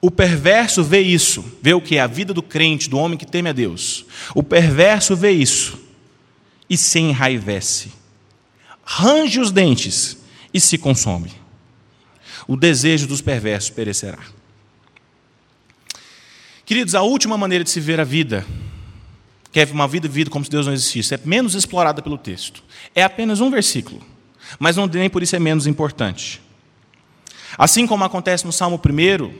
O 0.00 0.10
perverso 0.10 0.82
vê 0.82 1.00
isso, 1.00 1.44
vê 1.62 1.74
o 1.74 1.80
que? 1.80 1.98
A 1.98 2.06
vida 2.06 2.32
do 2.32 2.42
crente, 2.42 2.88
do 2.88 2.98
homem 2.98 3.18
que 3.18 3.26
teme 3.26 3.50
a 3.50 3.52
Deus. 3.52 4.06
O 4.34 4.42
perverso 4.42 5.14
vê 5.14 5.30
isso 5.30 5.78
e 6.68 6.76
se 6.76 6.98
enraivece, 6.98 7.92
range 8.82 9.38
os 9.38 9.52
dentes 9.52 10.16
e 10.52 10.58
se 10.58 10.78
consome. 10.78 11.30
O 12.48 12.56
desejo 12.56 13.06
dos 13.06 13.20
perversos 13.20 13.70
perecerá. 13.70 14.18
Queridos, 16.64 16.94
a 16.94 17.02
última 17.02 17.36
maneira 17.36 17.62
de 17.62 17.70
se 17.70 17.80
ver 17.80 18.00
a 18.00 18.04
vida, 18.04 18.46
que 19.54 19.60
é 19.60 19.64
uma 19.66 19.86
vida 19.86 20.08
vivida 20.08 20.30
como 20.30 20.44
se 20.44 20.50
Deus 20.50 20.66
não 20.66 20.72
existisse, 20.72 21.14
é 21.14 21.20
menos 21.24 21.54
explorada 21.54 22.02
pelo 22.02 22.18
texto. 22.18 22.60
É 22.92 23.04
apenas 23.04 23.40
um 23.40 23.52
versículo, 23.52 24.02
mas 24.58 24.76
não 24.76 24.88
nem 24.88 25.08
por 25.08 25.22
isso 25.22 25.36
é 25.36 25.38
menos 25.38 25.68
importante. 25.68 26.42
Assim 27.56 27.86
como 27.86 28.02
acontece 28.02 28.44
no 28.44 28.52
Salmo 28.52 28.82
1, 28.84 29.32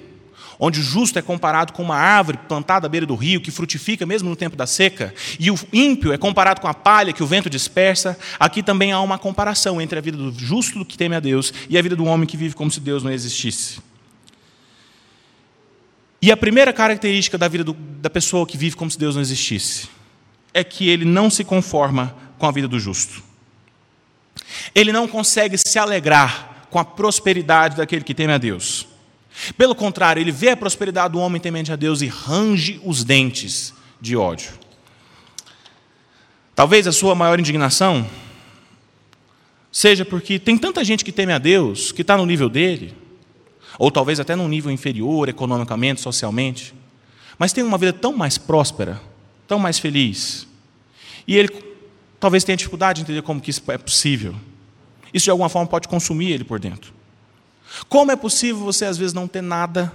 onde 0.56 0.78
o 0.78 0.82
justo 0.84 1.18
é 1.18 1.22
comparado 1.22 1.72
com 1.72 1.82
uma 1.82 1.96
árvore 1.96 2.38
plantada 2.48 2.86
à 2.86 2.88
beira 2.88 3.04
do 3.04 3.16
rio, 3.16 3.40
que 3.40 3.50
frutifica 3.50 4.06
mesmo 4.06 4.30
no 4.30 4.36
tempo 4.36 4.54
da 4.54 4.68
seca, 4.68 5.12
e 5.36 5.50
o 5.50 5.58
ímpio 5.72 6.12
é 6.12 6.16
comparado 6.16 6.60
com 6.60 6.68
a 6.68 6.74
palha 6.74 7.12
que 7.12 7.24
o 7.24 7.26
vento 7.26 7.50
dispersa, 7.50 8.16
aqui 8.38 8.62
também 8.62 8.92
há 8.92 9.00
uma 9.00 9.18
comparação 9.18 9.80
entre 9.80 9.98
a 9.98 10.00
vida 10.00 10.16
do 10.16 10.32
justo 10.32 10.84
que 10.84 10.96
teme 10.96 11.16
a 11.16 11.20
Deus 11.20 11.52
e 11.68 11.76
a 11.76 11.82
vida 11.82 11.96
do 11.96 12.04
homem 12.04 12.24
que 12.24 12.36
vive 12.36 12.54
como 12.54 12.70
se 12.70 12.78
Deus 12.78 13.02
não 13.02 13.10
existisse. 13.10 13.80
E 16.22 16.30
a 16.30 16.36
primeira 16.36 16.72
característica 16.72 17.36
da 17.36 17.48
vida 17.48 17.64
do, 17.64 17.72
da 17.72 18.08
pessoa 18.08 18.46
que 18.46 18.56
vive 18.56 18.76
como 18.76 18.88
se 18.88 18.96
Deus 18.96 19.16
não 19.16 19.20
existisse 19.22 19.88
é 20.54 20.62
que 20.62 20.88
ele 20.88 21.04
não 21.04 21.28
se 21.28 21.42
conforma 21.42 22.16
com 22.38 22.46
a 22.46 22.52
vida 22.52 22.68
do 22.68 22.78
justo. 22.78 23.22
Ele 24.74 24.92
não 24.92 25.08
consegue 25.08 25.58
se 25.58 25.78
alegrar 25.78 26.66
com 26.70 26.78
a 26.78 26.84
prosperidade 26.84 27.76
daquele 27.76 28.04
que 28.04 28.14
teme 28.14 28.32
a 28.32 28.38
Deus. 28.38 28.86
Pelo 29.58 29.74
contrário, 29.74 30.20
ele 30.20 30.30
vê 30.30 30.50
a 30.50 30.56
prosperidade 30.56 31.12
do 31.12 31.18
homem 31.18 31.40
temente 31.40 31.72
a 31.72 31.76
Deus 31.76 32.00
e 32.00 32.06
range 32.06 32.80
os 32.84 33.02
dentes 33.02 33.74
de 34.00 34.16
ódio. 34.16 34.52
Talvez 36.54 36.86
a 36.86 36.92
sua 36.92 37.16
maior 37.16 37.40
indignação 37.40 38.08
seja 39.72 40.04
porque 40.04 40.38
tem 40.38 40.56
tanta 40.56 40.84
gente 40.84 41.04
que 41.04 41.10
teme 41.10 41.32
a 41.32 41.38
Deus, 41.38 41.90
que 41.90 42.02
está 42.02 42.16
no 42.16 42.24
nível 42.24 42.48
dele, 42.48 42.94
ou 43.76 43.90
talvez 43.90 44.20
até 44.20 44.36
num 44.36 44.46
nível 44.46 44.70
inferior, 44.70 45.28
economicamente, 45.28 46.00
socialmente, 46.00 46.72
mas 47.36 47.52
tem 47.52 47.64
uma 47.64 47.76
vida 47.76 47.92
tão 47.92 48.12
mais 48.12 48.38
próspera, 48.38 49.00
tão 49.46 49.58
mais 49.58 49.78
feliz, 49.78 50.46
e 51.26 51.36
ele 51.36 51.48
talvez 52.18 52.44
tenha 52.44 52.56
dificuldade 52.56 52.98
de 52.98 53.02
entender 53.02 53.22
como 53.22 53.40
que 53.40 53.50
isso 53.50 53.62
é 53.68 53.78
possível. 53.78 54.34
Isso 55.12 55.24
de 55.24 55.30
alguma 55.30 55.48
forma 55.48 55.68
pode 55.68 55.88
consumir 55.88 56.32
ele 56.32 56.44
por 56.44 56.58
dentro. 56.58 56.92
Como 57.88 58.10
é 58.10 58.16
possível 58.16 58.58
você 58.58 58.84
às 58.84 58.96
vezes 58.98 59.12
não 59.12 59.28
ter 59.28 59.42
nada 59.42 59.92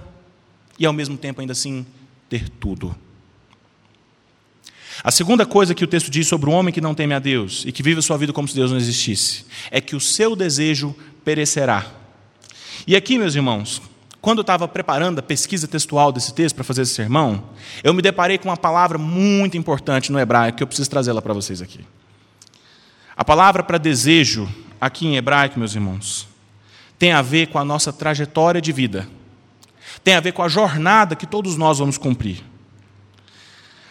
e 0.78 0.86
ao 0.86 0.92
mesmo 0.92 1.16
tempo 1.16 1.40
ainda 1.40 1.52
assim 1.52 1.84
ter 2.28 2.48
tudo? 2.48 2.94
A 5.02 5.10
segunda 5.10 5.46
coisa 5.46 5.74
que 5.74 5.84
o 5.84 5.86
texto 5.86 6.10
diz 6.10 6.26
sobre 6.26 6.50
o 6.50 6.52
homem 6.52 6.72
que 6.72 6.80
não 6.80 6.94
teme 6.94 7.14
a 7.14 7.18
Deus 7.18 7.64
e 7.66 7.72
que 7.72 7.82
vive 7.82 8.00
a 8.00 8.02
sua 8.02 8.18
vida 8.18 8.32
como 8.32 8.46
se 8.46 8.54
Deus 8.54 8.70
não 8.70 8.78
existisse 8.78 9.46
é 9.70 9.80
que 9.80 9.96
o 9.96 10.00
seu 10.00 10.36
desejo 10.36 10.94
perecerá. 11.24 11.86
E 12.86 12.94
aqui, 12.94 13.18
meus 13.18 13.34
irmãos, 13.34 13.80
quando 14.20 14.38
eu 14.38 14.42
estava 14.42 14.68
preparando 14.68 15.18
a 15.18 15.22
pesquisa 15.22 15.66
textual 15.66 16.12
desse 16.12 16.34
texto 16.34 16.54
para 16.54 16.64
fazer 16.64 16.82
esse 16.82 16.94
sermão, 16.94 17.42
eu 17.82 17.94
me 17.94 18.02
deparei 18.02 18.36
com 18.36 18.48
uma 18.48 18.56
palavra 18.56 18.98
muito 18.98 19.56
importante 19.56 20.12
no 20.12 20.18
hebraico 20.18 20.58
que 20.58 20.62
eu 20.62 20.66
preciso 20.66 20.90
trazê-la 20.90 21.22
para 21.22 21.32
vocês 21.32 21.62
aqui. 21.62 21.84
A 23.16 23.24
palavra 23.24 23.62
para 23.62 23.78
desejo, 23.78 24.48
aqui 24.80 25.06
em 25.06 25.16
hebraico, 25.16 25.58
meus 25.58 25.74
irmãos, 25.74 26.28
tem 26.98 27.12
a 27.12 27.22
ver 27.22 27.48
com 27.48 27.58
a 27.58 27.64
nossa 27.64 27.92
trajetória 27.92 28.60
de 28.60 28.72
vida, 28.72 29.08
tem 30.04 30.14
a 30.14 30.20
ver 30.20 30.32
com 30.32 30.42
a 30.42 30.48
jornada 30.48 31.16
que 31.16 31.26
todos 31.26 31.56
nós 31.56 31.78
vamos 31.78 31.96
cumprir. 31.96 32.44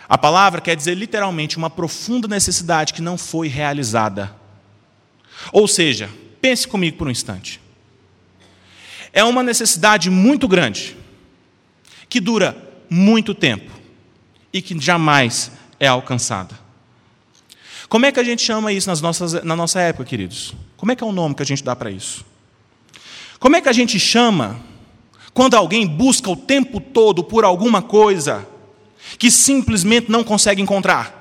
A 0.08 0.18
palavra 0.18 0.62
quer 0.62 0.76
dizer 0.76 0.96
literalmente 0.96 1.58
uma 1.58 1.70
profunda 1.70 2.28
necessidade 2.28 2.94
que 2.94 3.02
não 3.02 3.18
foi 3.18 3.48
realizada. 3.48 4.36
Ou 5.52 5.68
seja, 5.68 6.10
pense 6.42 6.68
comigo 6.68 6.98
por 6.98 7.08
um 7.08 7.12
instante. 7.12 7.62
É 9.12 9.24
uma 9.24 9.44
necessidade 9.44 10.10
muito 10.10 10.48
grande, 10.48 10.96
que 12.08 12.20
dura 12.20 12.56
muito 12.90 13.34
tempo 13.34 13.72
e 14.52 14.62
que 14.62 14.80
jamais 14.80 15.52
é 15.80 15.88
alcançada. 15.88 16.58
Como 17.88 18.06
é 18.06 18.12
que 18.12 18.20
a 18.20 18.24
gente 18.24 18.42
chama 18.42 18.72
isso 18.72 18.88
nas 18.88 19.02
nossas, 19.02 19.44
na 19.44 19.56
nossa 19.56 19.80
época, 19.82 20.06
queridos? 20.06 20.54
Como 20.78 20.92
é 20.92 20.96
que 20.96 21.04
é 21.04 21.08
o 21.08 21.12
nome 21.12 21.36
que 21.36 21.42
a 21.42 21.46
gente 21.46 21.64
dá 21.64 21.76
para 21.76 21.90
isso? 21.90 22.24
Como 23.40 23.56
é 23.56 23.62
que 23.62 23.70
a 23.70 23.74
gente 23.74 24.00
chama 24.00 24.60
quando 25.34 25.56
alguém 25.56 25.88
busca 25.88 26.30
o 26.30 26.36
tempo 26.36 26.80
todo 26.80 27.24
por 27.24 27.44
alguma 27.44 27.82
coisa 27.82 28.48
que 29.18 29.32
simplesmente 29.32 30.12
não 30.12 30.24
consegue 30.24 30.62
encontrar? 30.62 31.19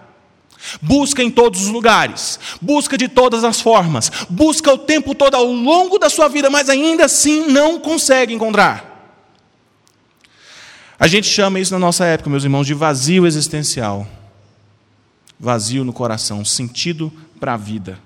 Busca 0.81 1.22
em 1.22 1.31
todos 1.31 1.62
os 1.62 1.68
lugares, 1.68 2.38
busca 2.61 2.96
de 2.96 3.09
todas 3.09 3.44
as 3.44 3.61
formas, 3.61 4.11
busca 4.28 4.72
o 4.72 4.78
tempo 4.78 5.14
todo 5.14 5.35
ao 5.35 5.46
longo 5.46 5.98
da 5.98 6.11
sua 6.11 6.28
vida, 6.28 6.50
mas 6.50 6.68
ainda 6.68 7.04
assim 7.04 7.46
não 7.48 7.78
consegue 7.81 8.35
encontrar. 8.35 8.88
A 10.98 11.07
gente 11.07 11.28
chama 11.28 11.61
isso 11.61 11.72
na 11.72 11.78
nossa 11.78 12.04
época, 12.04 12.28
meus 12.28 12.42
irmãos, 12.42 12.66
de 12.66 12.74
vazio 12.74 13.26
existencial. 13.26 14.07
Vazio 15.38 15.85
no 15.85 15.92
coração, 15.92 16.44
sentido 16.44 17.12
para 17.38 17.54
a 17.54 17.57
vida. 17.57 18.00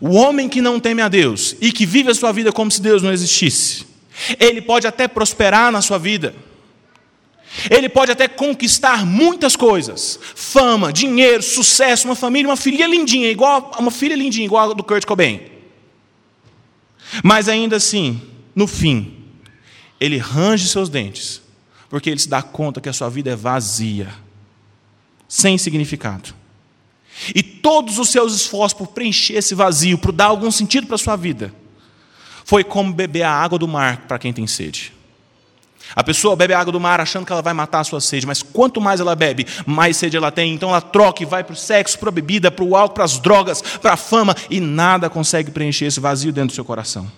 O 0.00 0.10
homem 0.14 0.48
que 0.48 0.62
não 0.62 0.78
teme 0.78 1.02
a 1.02 1.08
Deus 1.08 1.56
e 1.60 1.72
que 1.72 1.84
vive 1.84 2.10
a 2.10 2.14
sua 2.14 2.30
vida 2.30 2.52
como 2.52 2.70
se 2.70 2.80
Deus 2.80 3.02
não 3.02 3.12
existisse, 3.12 3.86
ele 4.38 4.62
pode 4.62 4.86
até 4.86 5.08
prosperar 5.08 5.72
na 5.72 5.82
sua 5.82 5.98
vida. 5.98 6.34
Ele 7.70 7.88
pode 7.88 8.12
até 8.12 8.28
conquistar 8.28 9.04
muitas 9.04 9.56
coisas: 9.56 10.18
fama, 10.34 10.92
dinheiro, 10.92 11.42
sucesso, 11.42 12.06
uma 12.06 12.14
família, 12.14 12.48
uma 12.48 12.56
filha 12.56 12.86
lindinha, 12.86 13.30
igual 13.30 13.72
uma 13.78 13.90
filha 13.90 14.14
lindinha, 14.14 14.44
igual 14.44 14.70
a 14.70 14.74
do 14.74 14.84
Kurt 14.84 15.04
Cobain. 15.04 15.40
Mas 17.24 17.48
ainda 17.48 17.76
assim, 17.76 18.20
no 18.54 18.66
fim, 18.66 19.16
ele 19.98 20.18
range 20.18 20.68
seus 20.68 20.88
dentes, 20.88 21.40
porque 21.88 22.10
ele 22.10 22.20
se 22.20 22.28
dá 22.28 22.42
conta 22.42 22.80
que 22.80 22.88
a 22.88 22.92
sua 22.92 23.08
vida 23.08 23.30
é 23.30 23.36
vazia, 23.36 24.12
sem 25.26 25.56
significado. 25.56 26.34
E 27.34 27.42
todos 27.42 27.98
os 27.98 28.10
seus 28.10 28.34
esforços 28.34 28.78
por 28.78 28.88
preencher 28.88 29.34
esse 29.34 29.54
vazio, 29.54 29.98
por 29.98 30.12
dar 30.12 30.26
algum 30.26 30.50
sentido 30.50 30.86
para 30.86 30.94
a 30.94 30.98
sua 30.98 31.16
vida, 31.16 31.52
foi 32.44 32.62
como 32.62 32.92
beber 32.92 33.22
a 33.22 33.32
água 33.32 33.58
do 33.58 33.66
mar 33.66 34.06
para 34.06 34.18
quem 34.18 34.32
tem 34.32 34.46
sede. 34.46 34.92
A 35.94 36.04
pessoa 36.04 36.36
bebe 36.36 36.52
água 36.52 36.72
do 36.72 36.80
mar 36.80 37.00
achando 37.00 37.24
que 37.24 37.32
ela 37.32 37.42
vai 37.42 37.52
matar 37.52 37.80
a 37.80 37.84
sua 37.84 38.00
sede, 38.00 38.26
mas 38.26 38.42
quanto 38.42 38.80
mais 38.80 39.00
ela 39.00 39.14
bebe, 39.16 39.46
mais 39.66 39.96
sede 39.96 40.16
ela 40.16 40.30
tem. 40.30 40.52
Então 40.52 40.68
ela 40.70 40.80
troca 40.80 41.22
e 41.22 41.26
vai 41.26 41.42
para 41.42 41.54
o 41.54 41.56
sexo, 41.56 41.98
para 41.98 42.08
a 42.08 42.12
bebida, 42.12 42.50
para 42.50 42.64
o 42.64 42.76
álcool, 42.76 42.94
para 42.94 43.04
as 43.04 43.18
drogas, 43.18 43.62
para 43.62 43.94
a 43.94 43.96
fama, 43.96 44.34
e 44.50 44.60
nada 44.60 45.08
consegue 45.08 45.50
preencher 45.50 45.86
esse 45.86 46.00
vazio 46.00 46.32
dentro 46.32 46.48
do 46.48 46.54
seu 46.54 46.64
coração. 46.64 47.10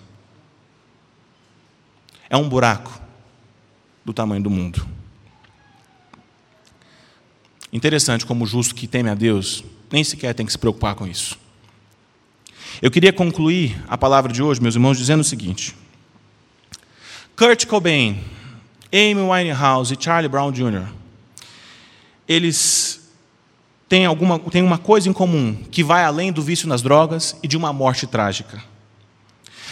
É 2.29 2.37
um 2.37 2.47
buraco 2.47 2.99
do 4.05 4.13
tamanho 4.13 4.41
do 4.41 4.49
mundo. 4.49 4.87
Interessante 7.73 8.25
como 8.25 8.43
o 8.43 8.47
justo 8.47 8.75
que 8.75 8.87
teme 8.87 9.09
a 9.09 9.15
Deus 9.15 9.63
nem 9.91 10.03
sequer 10.03 10.33
tem 10.33 10.45
que 10.45 10.51
se 10.51 10.57
preocupar 10.57 10.95
com 10.95 11.05
isso. 11.05 11.37
Eu 12.81 12.89
queria 12.89 13.11
concluir 13.11 13.81
a 13.87 13.97
palavra 13.97 14.31
de 14.31 14.41
hoje, 14.41 14.61
meus 14.61 14.75
irmãos, 14.75 14.97
dizendo 14.97 15.21
o 15.21 15.25
seguinte: 15.25 15.75
Kurt 17.35 17.65
Cobain, 17.65 18.23
Amy 18.91 19.21
Winehouse 19.21 19.93
e 19.93 19.97
Charlie 19.99 20.29
Brown 20.29 20.51
Jr. 20.51 20.87
Eles 22.27 23.09
têm, 23.87 24.05
alguma, 24.05 24.39
têm 24.39 24.61
uma 24.61 24.77
coisa 24.77 25.09
em 25.09 25.13
comum 25.13 25.55
que 25.71 25.83
vai 25.83 26.03
além 26.03 26.31
do 26.31 26.41
vício 26.41 26.67
nas 26.67 26.81
drogas 26.81 27.35
e 27.41 27.47
de 27.47 27.57
uma 27.57 27.71
morte 27.71 28.05
trágica. 28.07 28.61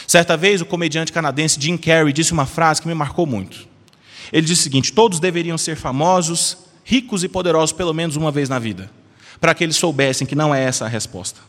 Certa 0.08 0.36
vez, 0.36 0.62
o 0.62 0.66
comediante 0.66 1.12
canadense 1.12 1.60
Jim 1.60 1.78
Carrey 1.78 2.14
disse 2.14 2.32
uma 2.32 2.46
frase 2.46 2.82
que 2.82 2.88
me 2.88 2.94
marcou 2.94 3.26
muito. 3.26 3.68
Ele 4.32 4.46
disse 4.46 4.62
o 4.62 4.64
seguinte: 4.64 4.94
Todos 4.94 5.20
deveriam 5.20 5.58
ser 5.58 5.76
famosos, 5.76 6.58
ricos 6.84 7.24
e 7.24 7.30
poderosos 7.30 7.74
pelo 7.74 7.94
menos 7.94 8.16
uma 8.16 8.32
vez 8.32 8.50
na 8.50 8.58
vida 8.58 8.90
para 9.40 9.54
que 9.54 9.64
eles 9.64 9.78
soubessem 9.78 10.28
que 10.28 10.36
não 10.36 10.54
é 10.54 10.64
essa 10.64 10.86
a 10.86 10.88
resposta. 10.88 11.40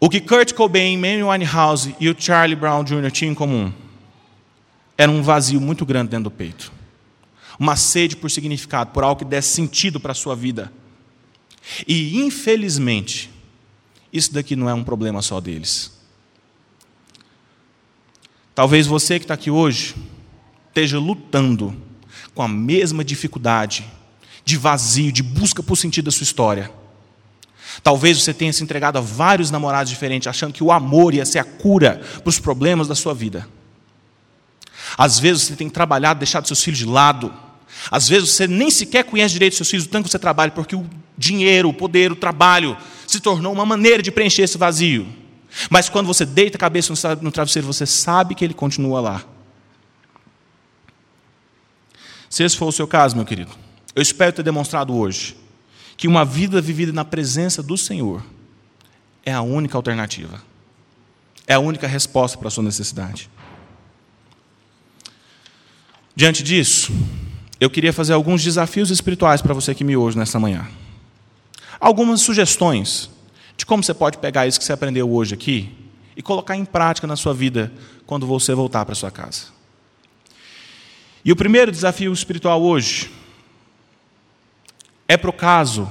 O 0.00 0.08
que 0.08 0.20
Kurt 0.20 0.54
Cobain, 0.54 0.96
Amy 0.96 1.22
Winehouse 1.22 1.94
e 1.98 2.08
o 2.08 2.16
Charlie 2.16 2.56
Brown 2.56 2.84
Jr. 2.84 3.10
tinham 3.10 3.32
em 3.32 3.34
comum 3.34 3.72
era 4.98 5.10
um 5.12 5.22
vazio 5.22 5.60
muito 5.60 5.86
grande 5.86 6.10
dentro 6.10 6.24
do 6.24 6.30
peito. 6.32 6.72
Uma 7.56 7.76
sede 7.76 8.16
por 8.16 8.28
significado, 8.28 8.90
por 8.90 9.04
algo 9.04 9.20
que 9.20 9.24
desse 9.24 9.50
sentido 9.50 10.00
para 10.00 10.10
a 10.10 10.14
sua 10.14 10.34
vida. 10.34 10.72
E, 11.86 12.18
infelizmente, 12.18 13.30
isso 14.12 14.34
daqui 14.34 14.56
não 14.56 14.68
é 14.68 14.74
um 14.74 14.82
problema 14.82 15.22
só 15.22 15.40
deles. 15.40 15.92
Talvez 18.56 18.88
você 18.88 19.20
que 19.20 19.24
está 19.24 19.34
aqui 19.34 19.52
hoje 19.52 19.94
esteja 20.66 20.98
lutando 20.98 21.76
com 22.34 22.42
a 22.42 22.48
mesma 22.48 23.04
dificuldade 23.04 23.84
de 24.44 24.56
vazio, 24.56 25.12
de 25.12 25.22
busca 25.22 25.62
por 25.62 25.76
sentido 25.76 26.06
da 26.06 26.10
sua 26.10 26.24
história. 26.24 26.72
Talvez 27.84 28.20
você 28.20 28.34
tenha 28.34 28.52
se 28.52 28.64
entregado 28.64 28.96
a 28.96 29.00
vários 29.00 29.50
namorados 29.50 29.90
diferentes, 29.90 30.26
achando 30.26 30.52
que 30.52 30.64
o 30.64 30.72
amor 30.72 31.14
ia 31.14 31.24
ser 31.24 31.38
a 31.38 31.44
cura 31.44 32.00
para 32.22 32.28
os 32.28 32.40
problemas 32.40 32.88
da 32.88 32.96
sua 32.96 33.14
vida. 33.14 33.46
Às 34.98 35.20
vezes 35.20 35.44
você 35.44 35.54
tem 35.54 35.70
trabalhado, 35.70 36.18
deixado 36.18 36.48
seus 36.48 36.60
filhos 36.60 36.80
de 36.80 36.84
lado. 36.84 37.32
Às 37.88 38.08
vezes 38.08 38.30
você 38.30 38.48
nem 38.48 38.68
sequer 38.68 39.04
conhece 39.04 39.32
direito 39.32 39.54
seus 39.54 39.70
filhos, 39.70 39.86
o 39.86 39.88
tanto 39.88 40.06
que 40.06 40.10
você 40.10 40.18
trabalha, 40.18 40.50
porque 40.50 40.74
o 40.74 40.84
dinheiro, 41.16 41.68
o 41.68 41.72
poder, 41.72 42.10
o 42.10 42.16
trabalho 42.16 42.76
se 43.06 43.20
tornou 43.20 43.52
uma 43.52 43.64
maneira 43.64 44.02
de 44.02 44.10
preencher 44.10 44.42
esse 44.42 44.58
vazio. 44.58 45.06
Mas 45.70 45.88
quando 45.88 46.08
você 46.08 46.26
deita 46.26 46.56
a 46.56 46.60
cabeça 46.60 46.92
no 47.22 47.30
travesseiro, 47.30 47.66
você 47.66 47.86
sabe 47.86 48.34
que 48.34 48.44
ele 48.44 48.52
continua 48.52 49.00
lá. 49.00 49.24
Se 52.28 52.42
esse 52.42 52.56
for 52.56 52.66
o 52.66 52.72
seu 52.72 52.86
caso, 52.86 53.14
meu 53.14 53.24
querido, 53.24 53.52
eu 53.94 54.02
espero 54.02 54.32
ter 54.32 54.42
demonstrado 54.42 54.94
hoje 54.94 55.36
que 55.96 56.08
uma 56.08 56.24
vida 56.24 56.60
vivida 56.60 56.92
na 56.92 57.04
presença 57.04 57.62
do 57.62 57.76
Senhor 57.76 58.22
é 59.24 59.32
a 59.32 59.42
única 59.42 59.78
alternativa, 59.78 60.42
é 61.46 61.54
a 61.54 61.58
única 61.58 61.86
resposta 61.86 62.36
para 62.36 62.48
a 62.48 62.50
sua 62.50 62.64
necessidade. 62.64 63.30
Diante 66.18 66.42
disso, 66.42 66.92
eu 67.60 67.70
queria 67.70 67.92
fazer 67.92 68.12
alguns 68.12 68.42
desafios 68.42 68.90
espirituais 68.90 69.40
para 69.40 69.54
você 69.54 69.72
que 69.72 69.84
me 69.84 69.96
ouve 69.96 70.18
nesta 70.18 70.36
manhã. 70.40 70.66
Algumas 71.78 72.22
sugestões 72.22 73.08
de 73.56 73.64
como 73.64 73.84
você 73.84 73.94
pode 73.94 74.18
pegar 74.18 74.44
isso 74.44 74.58
que 74.58 74.64
você 74.64 74.72
aprendeu 74.72 75.08
hoje 75.08 75.34
aqui 75.34 75.72
e 76.16 76.20
colocar 76.20 76.56
em 76.56 76.64
prática 76.64 77.06
na 77.06 77.14
sua 77.14 77.32
vida 77.32 77.72
quando 78.04 78.26
você 78.26 78.52
voltar 78.52 78.84
para 78.84 78.96
sua 78.96 79.12
casa. 79.12 79.44
E 81.24 81.30
o 81.30 81.36
primeiro 81.36 81.70
desafio 81.70 82.12
espiritual 82.12 82.60
hoje 82.60 83.12
é 85.06 85.16
para 85.16 85.30
o 85.30 85.32
caso 85.32 85.88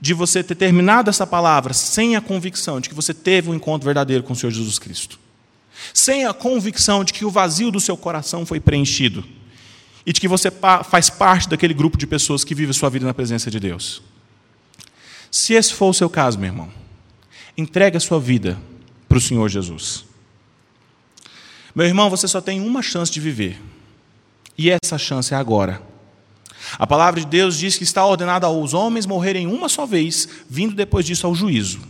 de 0.00 0.14
você 0.14 0.42
ter 0.42 0.54
terminado 0.54 1.10
essa 1.10 1.26
palavra 1.26 1.74
sem 1.74 2.16
a 2.16 2.22
convicção 2.22 2.80
de 2.80 2.88
que 2.88 2.94
você 2.94 3.12
teve 3.12 3.50
um 3.50 3.54
encontro 3.54 3.84
verdadeiro 3.84 4.22
com 4.22 4.32
o 4.32 4.36
Senhor 4.36 4.50
Jesus 4.50 4.78
Cristo. 4.78 5.25
Sem 5.92 6.24
a 6.24 6.34
convicção 6.34 7.04
de 7.04 7.12
que 7.12 7.24
o 7.24 7.30
vazio 7.30 7.70
do 7.70 7.80
seu 7.80 7.96
coração 7.96 8.44
foi 8.44 8.60
preenchido. 8.60 9.24
E 10.04 10.12
de 10.12 10.20
que 10.20 10.28
você 10.28 10.50
faz 10.88 11.10
parte 11.10 11.48
daquele 11.48 11.74
grupo 11.74 11.98
de 11.98 12.06
pessoas 12.06 12.44
que 12.44 12.54
vive 12.54 12.72
sua 12.72 12.90
vida 12.90 13.06
na 13.06 13.14
presença 13.14 13.50
de 13.50 13.58
Deus. 13.58 14.02
Se 15.30 15.54
esse 15.54 15.74
for 15.74 15.88
o 15.88 15.94
seu 15.94 16.08
caso, 16.08 16.38
meu 16.38 16.48
irmão, 16.48 16.70
entregue 17.56 17.96
a 17.96 18.00
sua 18.00 18.20
vida 18.20 18.58
para 19.08 19.18
o 19.18 19.20
Senhor 19.20 19.48
Jesus. 19.48 20.04
Meu 21.74 21.86
irmão, 21.86 22.08
você 22.08 22.26
só 22.26 22.40
tem 22.40 22.60
uma 22.60 22.82
chance 22.82 23.12
de 23.12 23.20
viver. 23.20 23.60
E 24.56 24.70
essa 24.70 24.96
chance 24.96 25.34
é 25.34 25.36
agora. 25.36 25.82
A 26.78 26.86
palavra 26.86 27.20
de 27.20 27.26
Deus 27.26 27.58
diz 27.58 27.76
que 27.76 27.84
está 27.84 28.04
ordenado 28.04 28.46
aos 28.46 28.74
homens 28.74 29.06
morrerem 29.06 29.46
uma 29.46 29.68
só 29.68 29.86
vez, 29.86 30.28
vindo 30.48 30.74
depois 30.74 31.04
disso 31.04 31.26
ao 31.26 31.34
juízo. 31.34 31.80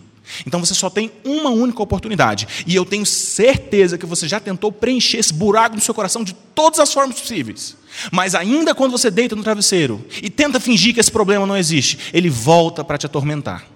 Então 0.47 0.61
você 0.61 0.75
só 0.75 0.91
tem 0.91 1.11
uma 1.25 1.51
única 1.51 1.83
oportunidade. 1.83 2.49
E 2.67 2.75
eu 2.75 2.85
tenho 2.85 3.07
certeza 3.07 3.97
que 3.97 4.07
você 4.07 4.27
já 4.27 4.41
tentou 4.41 4.73
preencher 4.73 5.19
esse 5.19 5.33
buraco 5.33 5.77
no 5.77 5.81
seu 5.81 5.95
coração 5.95 6.25
de 6.25 6.35
todas 6.55 6.79
as 6.81 6.93
formas 6.93 7.21
possíveis. 7.21 7.77
Mas 8.11 8.35
ainda 8.35 8.75
quando 8.75 8.93
você 8.93 9.11
deita 9.11 9.37
no 9.37 9.43
travesseiro 9.43 10.05
e 10.23 10.29
tenta 10.29 10.61
fingir 10.61 10.93
que 10.95 11.01
esse 11.01 11.11
problema 11.11 11.47
não 11.47 11.57
existe, 11.57 11.99
ele 12.12 12.29
volta 12.29 12.85
para 12.85 12.99
te 12.99 13.07
atormentar. 13.07 13.67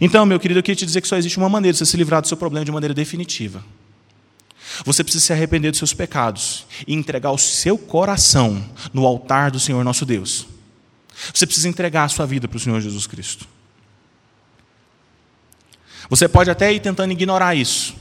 Então, 0.00 0.24
meu 0.24 0.40
querido, 0.40 0.60
eu 0.60 0.62
queria 0.62 0.76
te 0.76 0.86
dizer 0.86 1.00
que 1.00 1.08
só 1.08 1.16
existe 1.16 1.36
uma 1.36 1.48
maneira 1.48 1.72
de 1.72 1.78
você 1.78 1.86
se 1.86 1.96
livrar 1.96 2.22
do 2.22 2.28
seu 2.28 2.36
problema 2.36 2.64
de 2.64 2.72
maneira 2.72 2.94
definitiva. 2.94 3.62
Você 4.86 5.04
precisa 5.04 5.24
se 5.24 5.32
arrepender 5.32 5.70
dos 5.70 5.78
seus 5.78 5.92
pecados 5.92 6.64
e 6.86 6.94
entregar 6.94 7.30
o 7.30 7.38
seu 7.38 7.76
coração 7.76 8.64
no 8.92 9.06
altar 9.06 9.50
do 9.50 9.60
Senhor 9.60 9.84
nosso 9.84 10.06
Deus. 10.06 10.46
Você 11.34 11.46
precisa 11.46 11.68
entregar 11.68 12.04
a 12.04 12.08
sua 12.08 12.26
vida 12.26 12.48
para 12.48 12.56
o 12.56 12.60
Senhor 12.60 12.80
Jesus 12.80 13.06
Cristo. 13.06 13.46
Você 16.12 16.28
pode 16.28 16.50
até 16.50 16.70
ir 16.70 16.80
tentando 16.80 17.10
ignorar 17.12 17.54
isso 17.54 17.96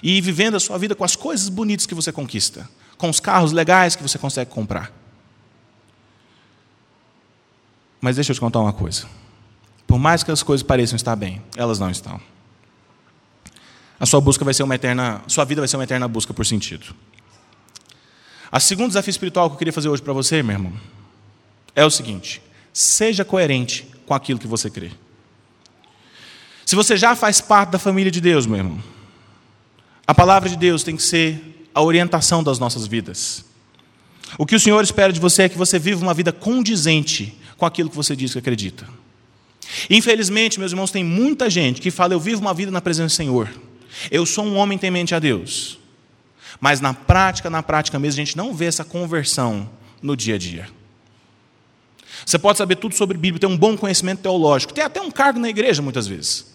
e 0.00 0.18
ir 0.18 0.20
vivendo 0.20 0.54
a 0.54 0.60
sua 0.60 0.78
vida 0.78 0.94
com 0.94 1.02
as 1.02 1.16
coisas 1.16 1.48
bonitas 1.48 1.84
que 1.84 1.96
você 1.96 2.12
conquista, 2.12 2.70
com 2.96 3.10
os 3.10 3.18
carros 3.18 3.50
legais 3.50 3.96
que 3.96 4.02
você 4.04 4.18
consegue 4.18 4.52
comprar. 4.52 4.92
Mas 8.00 8.14
deixa 8.14 8.30
eu 8.30 8.34
te 8.36 8.40
contar 8.40 8.60
uma 8.60 8.72
coisa. 8.72 9.08
Por 9.84 9.98
mais 9.98 10.22
que 10.22 10.30
as 10.30 10.44
coisas 10.44 10.62
pareçam 10.62 10.94
estar 10.94 11.16
bem, 11.16 11.42
elas 11.56 11.80
não 11.80 11.90
estão 11.90 12.20
a 14.00 14.06
sua 14.06 14.18
busca 14.18 14.42
vai 14.42 14.54
ser 14.54 14.62
uma 14.62 14.74
eterna, 14.74 15.20
sua 15.26 15.44
vida 15.44 15.60
vai 15.60 15.68
ser 15.68 15.76
uma 15.76 15.84
eterna 15.84 16.08
busca 16.08 16.32
por 16.32 16.46
sentido. 16.46 16.94
A 18.50 18.58
segundo 18.58 18.88
desafio 18.88 19.10
espiritual 19.10 19.50
que 19.50 19.54
eu 19.54 19.58
queria 19.58 19.74
fazer 19.74 19.90
hoje 19.90 20.00
para 20.00 20.14
você, 20.14 20.42
meu 20.42 20.54
irmão, 20.54 20.72
é 21.76 21.84
o 21.84 21.90
seguinte: 21.90 22.40
seja 22.72 23.26
coerente 23.26 23.86
com 24.06 24.14
aquilo 24.14 24.38
que 24.38 24.46
você 24.46 24.70
crê. 24.70 24.90
Se 26.70 26.76
você 26.76 26.96
já 26.96 27.16
faz 27.16 27.40
parte 27.40 27.70
da 27.70 27.80
família 27.80 28.12
de 28.12 28.20
Deus, 28.20 28.46
meu 28.46 28.58
irmão, 28.58 28.80
a 30.06 30.14
palavra 30.14 30.48
de 30.48 30.56
Deus 30.56 30.84
tem 30.84 30.94
que 30.94 31.02
ser 31.02 31.66
a 31.74 31.82
orientação 31.82 32.44
das 32.44 32.60
nossas 32.60 32.86
vidas. 32.86 33.44
O 34.38 34.46
que 34.46 34.54
o 34.54 34.60
Senhor 34.60 34.80
espera 34.80 35.12
de 35.12 35.18
você 35.18 35.42
é 35.42 35.48
que 35.48 35.58
você 35.58 35.80
viva 35.80 36.00
uma 36.00 36.14
vida 36.14 36.30
condizente 36.30 37.36
com 37.56 37.66
aquilo 37.66 37.90
que 37.90 37.96
você 37.96 38.14
diz 38.14 38.32
que 38.32 38.38
acredita. 38.38 38.88
Infelizmente, 39.90 40.60
meus 40.60 40.70
irmãos, 40.70 40.92
tem 40.92 41.02
muita 41.02 41.50
gente 41.50 41.80
que 41.80 41.90
fala: 41.90 42.14
Eu 42.14 42.20
vivo 42.20 42.40
uma 42.40 42.54
vida 42.54 42.70
na 42.70 42.80
presença 42.80 43.14
do 43.14 43.16
Senhor. 43.16 43.50
Eu 44.08 44.24
sou 44.24 44.44
um 44.44 44.54
homem 44.54 44.78
temente 44.78 45.12
a 45.12 45.18
Deus. 45.18 45.76
Mas 46.60 46.80
na 46.80 46.94
prática, 46.94 47.50
na 47.50 47.64
prática 47.64 47.98
mesmo, 47.98 48.22
a 48.22 48.24
gente 48.24 48.36
não 48.36 48.54
vê 48.54 48.66
essa 48.66 48.84
conversão 48.84 49.68
no 50.00 50.16
dia 50.16 50.36
a 50.36 50.38
dia. 50.38 50.68
Você 52.24 52.38
pode 52.38 52.58
saber 52.58 52.76
tudo 52.76 52.94
sobre 52.94 53.18
Bíblia, 53.18 53.40
ter 53.40 53.48
um 53.48 53.58
bom 53.58 53.76
conhecimento 53.76 54.20
teológico, 54.20 54.72
ter 54.72 54.82
até 54.82 55.00
um 55.00 55.10
cargo 55.10 55.40
na 55.40 55.48
igreja 55.48 55.82
muitas 55.82 56.06
vezes. 56.06 56.49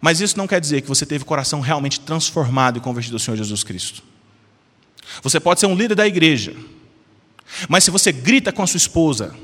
Mas 0.00 0.20
isso 0.20 0.38
não 0.38 0.46
quer 0.46 0.60
dizer 0.60 0.80
que 0.80 0.88
você 0.88 1.04
teve 1.04 1.22
o 1.22 1.26
coração 1.26 1.60
realmente 1.60 2.00
transformado 2.00 2.78
e 2.78 2.80
convertido 2.80 3.16
ao 3.16 3.20
Senhor 3.20 3.36
Jesus 3.36 3.62
Cristo. 3.62 4.02
Você 5.22 5.38
pode 5.38 5.60
ser 5.60 5.66
um 5.66 5.74
líder 5.74 5.94
da 5.94 6.06
igreja, 6.06 6.54
mas 7.68 7.84
se 7.84 7.90
você 7.90 8.12
grita 8.12 8.52
com 8.52 8.62
a 8.62 8.66
sua 8.66 8.78
esposa 8.78 9.34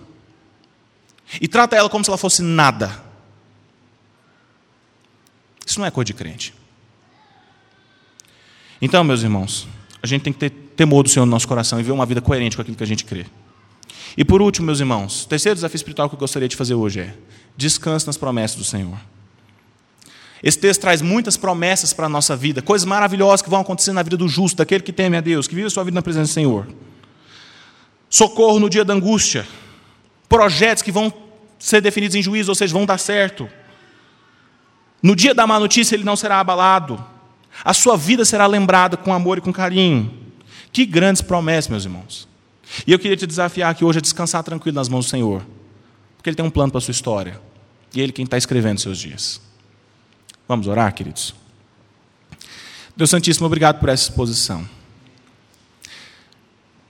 e 1.41 1.49
trata 1.49 1.77
ela 1.77 1.91
como 1.91 2.05
se 2.05 2.11
ela 2.11 2.17
fosse 2.17 2.41
nada, 2.41 3.05
isso 5.67 5.79
não 5.79 5.87
é 5.87 5.91
coisa 5.91 6.07
de 6.07 6.15
crente. 6.15 6.55
Então, 8.81 9.03
meus 9.03 9.23
irmãos, 9.23 9.67
a 10.03 10.07
gente 10.07 10.23
tem 10.23 10.33
que 10.33 10.39
ter 10.39 10.51
temor 10.51 11.03
do 11.03 11.09
Senhor 11.09 11.27
no 11.27 11.33
nosso 11.33 11.49
coração 11.49 11.81
e 11.81 11.83
ver 11.83 11.93
uma 11.93 12.07
vida 12.07 12.21
coerente 12.21 12.57
com 12.57 12.63
aquilo 12.63 12.77
que 12.77 12.83
a 12.83 12.87
gente 12.87 13.05
crê. 13.05 13.27
E 14.17 14.25
por 14.25 14.41
último, 14.41 14.67
meus 14.67 14.81
irmãos, 14.81 15.25
o 15.25 15.29
terceiro 15.29 15.55
desafio 15.55 15.77
espiritual 15.77 16.09
que 16.09 16.15
eu 16.15 16.19
gostaria 16.19 16.49
de 16.49 16.57
fazer 16.57 16.75
hoje 16.75 17.01
é: 17.01 17.15
descanse 17.57 18.07
nas 18.07 18.17
promessas 18.17 18.57
do 18.57 18.65
Senhor. 18.65 18.99
Esse 20.43 20.59
texto 20.59 20.83
traz 20.83 21.01
muitas 21.01 21.37
promessas 21.37 21.93
para 21.93 22.07
a 22.07 22.09
nossa 22.09 22.37
vida, 22.37 22.61
coisas 22.61 22.87
maravilhosas 22.87 23.43
que 23.43 23.51
vão 23.51 23.61
acontecer 23.61 23.93
na 23.93 24.03
vida 24.03 24.17
do 24.17 24.29
justo, 24.29 24.57
daquele 24.57 24.83
que 24.83 24.93
teme 24.93 25.17
a 25.17 25.21
Deus, 25.21 25.47
que 25.47 25.55
vive 25.55 25.67
a 25.67 25.71
sua 25.71 25.85
vida 25.85 25.95
na 25.95 26.03
presença 26.03 26.31
do 26.31 26.35
Senhor. 26.35 26.67
Socorro 28.11 28.61
no 28.61 28.69
dia 28.69 28.85
da 28.85 28.95
angústia, 28.95 29.47
projetos 30.29 30.83
que 30.83 30.93
vão 30.93 31.13
ser 31.59 31.81
definidos 31.81 32.15
em 32.15 32.23
juízo, 32.23 32.51
ou 32.51 32.55
seja, 32.55 32.73
vão 32.73 32.85
dar 32.85 32.99
certo. 32.99 33.49
No 35.03 35.17
dia 35.17 35.35
da 35.35 35.47
má 35.47 35.59
notícia, 35.59 35.95
ele 35.95 36.05
não 36.05 36.17
será 36.17 36.41
abalado. 36.41 37.03
A 37.65 37.73
sua 37.73 37.97
vida 37.97 38.25
será 38.25 38.47
lembrada 38.47 38.97
com 38.97 39.13
amor 39.13 39.39
e 39.39 39.41
com 39.41 39.53
carinho. 39.53 40.13
Que 40.73 40.85
grandes 40.85 41.23
promessas, 41.23 41.71
meus 41.71 41.85
irmãos. 41.85 42.29
E 42.87 42.93
eu 42.93 42.99
queria 42.99 43.17
te 43.17 43.27
desafiar 43.27 43.71
aqui 43.71 43.85
hoje 43.85 43.99
a 43.99 44.03
descansar 44.03 44.43
tranquilo 44.43 44.75
nas 44.75 44.89
mãos 44.89 45.07
do 45.07 45.11
Senhor. 45.11 45.43
Porque 46.17 46.29
Ele 46.29 46.37
tem 46.37 46.45
um 46.45 46.51
plano 46.51 46.71
para 46.71 46.79
a 46.79 46.83
sua 46.83 46.93
história. 46.93 47.41
E 47.95 48.01
é 48.01 48.03
Ele 48.03 48.13
quem 48.13 48.25
está 48.25 48.37
escrevendo 48.37 48.81
seus 48.81 48.99
dias. 48.99 49.41
Vamos 50.49 50.67
orar, 50.67 50.93
queridos? 50.95 51.35
Deus 52.97 53.11
Santíssimo, 53.11 53.47
obrigado 53.47 53.79
por 53.79 53.89
essa 53.89 54.05
exposição. 54.05 54.67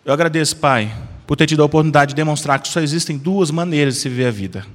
Eu 0.05 0.13
agradeço, 0.13 0.57
Pai, 0.57 0.95
por 1.27 1.37
ter 1.37 1.47
tido 1.47 1.63
a 1.63 1.67
oportunidade 1.67 2.11
de 2.11 2.17
demonstrar 2.17 2.61
que 2.61 2.69
só 2.69 2.81
existem 2.81 3.19
duas 3.19 3.51
maneiras 3.51 3.95
de 3.95 4.01
se 4.01 4.09
viver 4.09 4.27
a 4.27 4.31
vida 4.31 4.67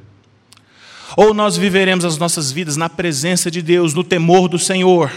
ou 1.16 1.34
nós 1.34 1.58
viveremos 1.58 2.06
as 2.06 2.18
nossas 2.18 2.52
vidas 2.52 2.78
na 2.78 2.90
presença 2.90 3.52
de 3.52 3.62
Deus, 3.62 3.94
no 3.94 4.04
temor 4.04 4.48
do 4.48 4.58
Senhor, 4.58 5.12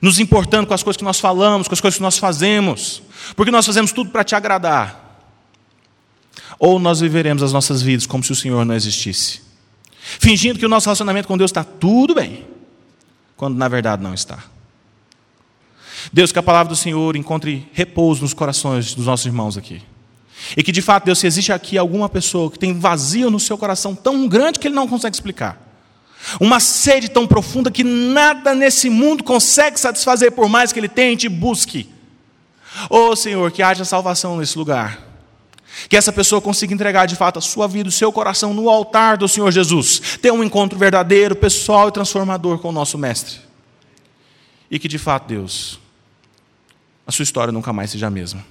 nos 0.00 0.18
importando 0.18 0.66
com 0.66 0.74
as 0.74 0.82
coisas 0.82 0.96
que 0.96 1.04
nós 1.04 1.20
falamos, 1.20 1.68
com 1.68 1.74
as 1.74 1.80
coisas 1.80 1.96
que 1.96 2.02
nós 2.02 2.18
fazemos, 2.18 3.02
porque 3.36 3.50
nós 3.52 3.66
fazemos 3.66 3.92
tudo 3.92 4.10
para 4.10 4.24
te 4.24 4.34
agradar. 4.34 5.00
Ou 6.58 6.78
nós 6.78 7.00
viveremos 7.00 7.42
as 7.42 7.52
nossas 7.52 7.82
vidas 7.82 8.06
como 8.06 8.22
se 8.22 8.32
o 8.32 8.36
Senhor 8.36 8.64
não 8.64 8.74
existisse, 8.74 9.42
fingindo 10.18 10.58
que 10.58 10.66
o 10.66 10.68
nosso 10.68 10.86
relacionamento 10.86 11.28
com 11.28 11.38
Deus 11.38 11.50
está 11.50 11.64
tudo 11.64 12.14
bem, 12.14 12.46
quando 13.36 13.56
na 13.56 13.68
verdade 13.68 14.02
não 14.02 14.14
está. 14.14 14.38
Deus, 16.12 16.32
que 16.32 16.38
a 16.38 16.42
palavra 16.42 16.70
do 16.70 16.76
Senhor 16.76 17.16
encontre 17.16 17.68
repouso 17.72 18.22
nos 18.22 18.34
corações 18.34 18.94
dos 18.94 19.06
nossos 19.06 19.26
irmãos 19.26 19.56
aqui. 19.56 19.82
E 20.56 20.62
que 20.62 20.72
de 20.72 20.82
fato, 20.82 21.04
Deus, 21.04 21.18
se 21.18 21.26
existe 21.26 21.52
aqui 21.52 21.78
alguma 21.78 22.08
pessoa 22.08 22.50
que 22.50 22.58
tem 22.58 22.78
vazio 22.78 23.30
no 23.30 23.38
seu 23.38 23.56
coração 23.56 23.94
tão 23.94 24.26
grande 24.26 24.58
que 24.58 24.66
ele 24.66 24.74
não 24.74 24.88
consegue 24.88 25.14
explicar, 25.14 25.60
uma 26.40 26.60
sede 26.60 27.08
tão 27.08 27.26
profunda 27.26 27.70
que 27.70 27.84
nada 27.84 28.54
nesse 28.54 28.88
mundo 28.88 29.22
consegue 29.24 29.78
satisfazer, 29.78 30.32
por 30.32 30.48
mais 30.48 30.72
que 30.72 30.80
ele 30.80 30.88
tente 30.88 31.26
e 31.26 31.28
busque. 31.28 31.88
Oh 32.88 33.14
Senhor, 33.14 33.50
que 33.50 33.62
haja 33.62 33.84
salvação 33.84 34.36
nesse 34.36 34.56
lugar. 34.56 35.11
Que 35.88 35.96
essa 35.96 36.12
pessoa 36.12 36.40
consiga 36.40 36.74
entregar 36.74 37.06
de 37.06 37.16
fato 37.16 37.38
a 37.38 37.42
sua 37.42 37.66
vida, 37.66 37.88
o 37.88 37.92
seu 37.92 38.12
coração 38.12 38.52
no 38.52 38.68
altar 38.68 39.16
do 39.16 39.28
Senhor 39.28 39.50
Jesus. 39.50 40.18
Ter 40.20 40.30
um 40.30 40.42
encontro 40.42 40.78
verdadeiro, 40.78 41.34
pessoal 41.34 41.88
e 41.88 41.92
transformador 41.92 42.58
com 42.58 42.68
o 42.68 42.72
nosso 42.72 42.98
Mestre. 42.98 43.40
E 44.70 44.78
que 44.78 44.88
de 44.88 44.98
fato, 44.98 45.28
Deus, 45.28 45.78
a 47.06 47.12
sua 47.12 47.22
história 47.22 47.52
nunca 47.52 47.72
mais 47.72 47.90
seja 47.90 48.06
a 48.06 48.10
mesma. 48.10 48.44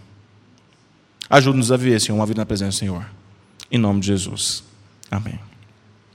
Ajude-nos 1.29 1.71
a 1.71 1.77
viver, 1.77 1.99
Senhor, 1.99 2.17
uma 2.17 2.25
vida 2.25 2.41
na 2.41 2.45
presença 2.45 2.71
do 2.71 2.79
Senhor. 2.79 3.05
Em 3.71 3.77
nome 3.77 4.01
de 4.01 4.07
Jesus. 4.07 4.63
Amém. 5.09 5.50